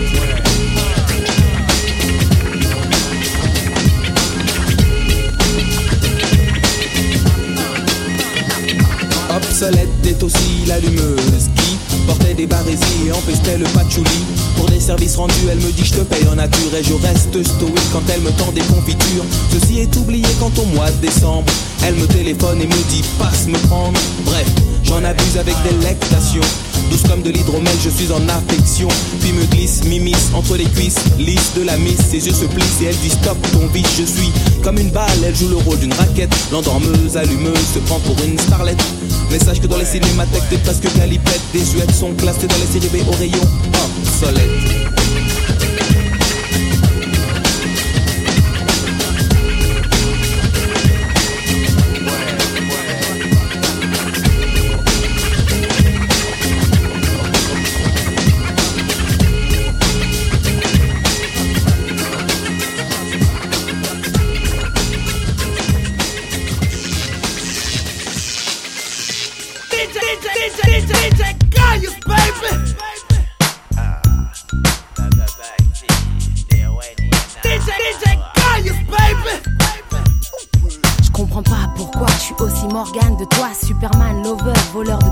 [9.59, 14.23] Obsolète est aussi l'allumeuse qui portait des barésies et empestait le patchouli.
[14.55, 17.43] Pour des services rendus, elle me dit je te paye en nature et je reste
[17.43, 19.25] stoïque quand elle me tend des confitures.
[19.51, 21.51] Ceci est oublié quand au mois de décembre,
[21.83, 23.99] Elle me téléphone et me dit passe me prendre.
[24.25, 24.45] Bref,
[24.87, 26.41] j'en abuse avec délectation.
[26.89, 28.87] Douce comme de l'hydromel, je suis en affection.
[29.19, 31.97] Puis me glisse, m'immisce entre les cuisses, lisse de la miss.
[32.09, 33.87] Ses yeux se plissent et elle dit stop ton vice.
[33.97, 34.31] Je suis
[34.63, 36.33] comme une balle, elle joue le rôle d'une raquette.
[36.51, 38.83] L'endormeuse, allumeuse, se prend pour une starlette.
[39.31, 42.79] Mais sache que dans les cinémathèques, des presque calipettes, des suettes sont classées dans les
[42.79, 43.41] séries B au rayon
[43.73, 45.06] obsolète.
[45.06, 45.06] DJ,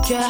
[0.07, 0.29] cœur.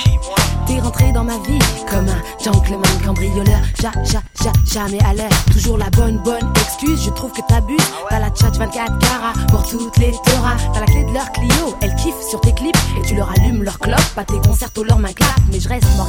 [0.65, 3.59] T'es rentré dans ma vie comme un gentleman cambrioleur.
[3.81, 5.29] Ja, ja, ja, jamais à l'air.
[5.51, 7.03] Toujours la bonne, bonne excuse.
[7.03, 7.77] Je trouve que t'abuses.
[8.09, 10.55] T'as la chat 24 carats pour toutes les teuras.
[10.73, 11.75] T'as la clé de leur Clio.
[11.81, 13.99] Elles kiffent sur tes clips et tu leur allumes leur clope.
[14.15, 15.35] Pas tes concertos, leur main clap.
[15.51, 16.04] Mais je reste Morgane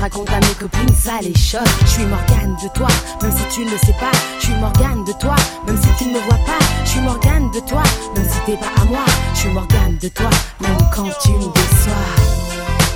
[0.00, 1.60] raconte à mes copines, ça les choque.
[1.82, 2.88] Je suis Morgane de toi,
[3.22, 4.10] même si tu ne le sais pas.
[4.38, 5.34] Je suis Morgane de toi,
[5.66, 6.58] même si tu ne me vois pas.
[6.84, 7.82] Je suis Morgane de toi,
[8.16, 9.04] même si t'es pas à moi.
[9.34, 12.06] Je suis Morgane de toi, même quand tu me déçois.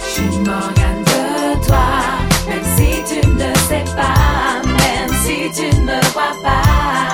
[0.07, 1.87] Je suis Morgane de toi,
[2.49, 7.14] même si tu ne sais pas, même si tu ne me vois pas.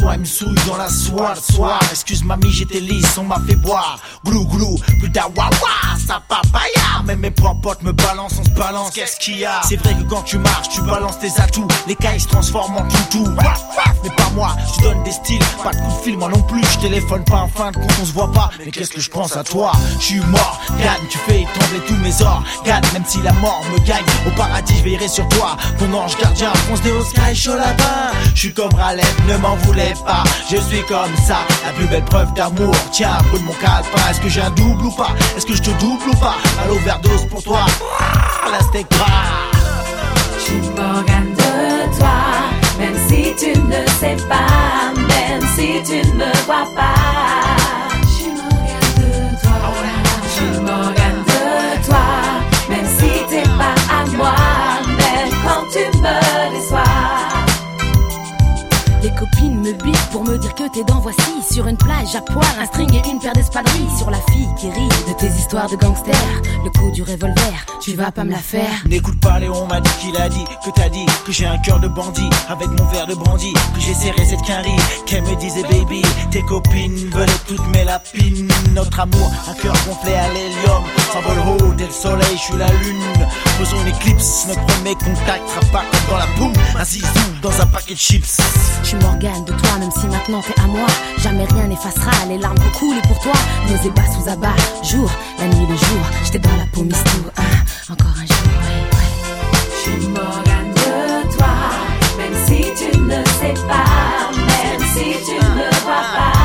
[0.00, 1.34] Il me souille dans la soie.
[1.90, 3.98] Excuse mamie, j'étais lisse, on m'a fait boire.
[4.24, 5.50] Glou glou, plus wawa,
[6.06, 7.02] ça papaya.
[7.04, 8.90] Même mes propres potes me balancent, on se balance.
[8.90, 9.60] Qu'est-ce qu'il y a?
[9.68, 11.68] C'est vrai que quand tu marches, tu balances tes atouts.
[11.86, 13.28] Les cailles se transforment en toutou.
[14.02, 14.27] Mais pas
[14.74, 15.42] tu donnes des styles.
[15.62, 16.62] Pas de coup de fil, moi non plus.
[16.72, 18.50] Je téléphone pas en fin de compte, on se voit pas.
[18.64, 19.72] Mais qu'est-ce que je pense à toi?
[19.98, 22.84] Je suis mort, gagne, tu fais trembler tous mes organes.
[22.92, 25.56] Même si la mort me gagne, au paradis je veillerai sur toi.
[25.78, 28.12] Ton ange gardien, fonce des hauts sky, chaud lapin.
[28.34, 30.24] Je suis comme Raleigh, ne m'en voulez pas.
[30.50, 32.74] Je suis comme ça, la plus belle preuve d'amour.
[32.92, 34.10] Tiens, brûle mon calepin.
[34.10, 35.10] Est-ce que j'ai un double ou pas?
[35.36, 36.36] Est-ce que je te double ou pas?
[36.62, 37.60] À l'overdose pour toi.
[38.00, 39.37] Ah, La.
[43.38, 47.88] Tu ne sais pas, même si tu ne me vois pas.
[48.18, 49.56] Je Morgane de toi,
[50.34, 50.46] je
[51.22, 52.06] de toi,
[52.68, 54.34] même si t'es pas à moi,
[54.86, 57.28] même quand tu me déçois.
[59.18, 61.42] Copines me biquent pour me dire que t'es dans voici.
[61.50, 63.88] Sur une plage à poil, un string et une paire d'espadrilles.
[63.96, 66.14] Sur la fille qui rit de tes histoires de gangsters.
[66.64, 68.70] Le coup du revolver, tu vas pas me la faire.
[68.88, 71.80] N'écoute pas Léon, m'a dit qu'il a dit que t'as dit que j'ai un cœur
[71.80, 72.30] de bandit.
[72.48, 74.70] Avec mon verre de brandy, que j'ai serré cette quinrie,
[75.06, 80.14] qu'elle me disait baby, tes copines veulent toutes mes lapines, notre amour, un cœur gonflé
[80.14, 83.02] à l'hélium, s'envole haut dès le soleil, je suis la lune,
[83.58, 87.06] faisons une éclipse, notre premier contact sera pas comme dans la boum, un zizou
[87.42, 88.40] dans un paquet de chips.
[89.08, 90.86] Suis Morgane de toi, même si maintenant t'es à moi.
[91.18, 93.32] Jamais rien n'effacera les larmes qui coulent pour toi
[93.68, 97.42] Nos ébats sous abat, jour, la nuit, le jour J'étais dans la peau mistou, hein,
[97.90, 100.00] encore un jour, ouais, ouais.
[100.00, 101.48] Je Morgane de toi,
[102.18, 106.37] même si tu ne sais pas, même si tu ne vois pas.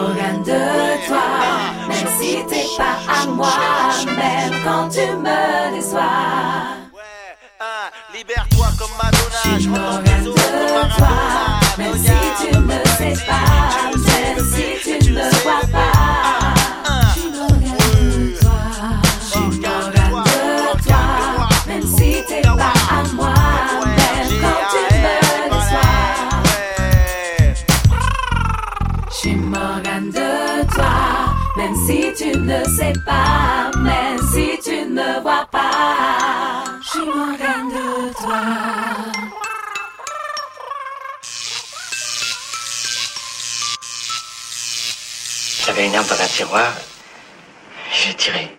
[0.00, 1.26] Morgane de toi,
[1.86, 3.52] même si t'es pas à moi,
[4.06, 6.00] même quand tu me déçois.
[8.14, 10.32] Libère-toi comme Madonna, Je Morgane de
[10.96, 11.08] toi,
[11.76, 15.89] même si tu ne sais pas, même si tu ne vois pas.
[32.50, 38.40] Ne sais pas, même si tu ne me vois pas, je Morgane de toi.
[45.64, 46.72] J'avais une arme dans un tiroir.
[47.92, 48.58] J'ai tiré.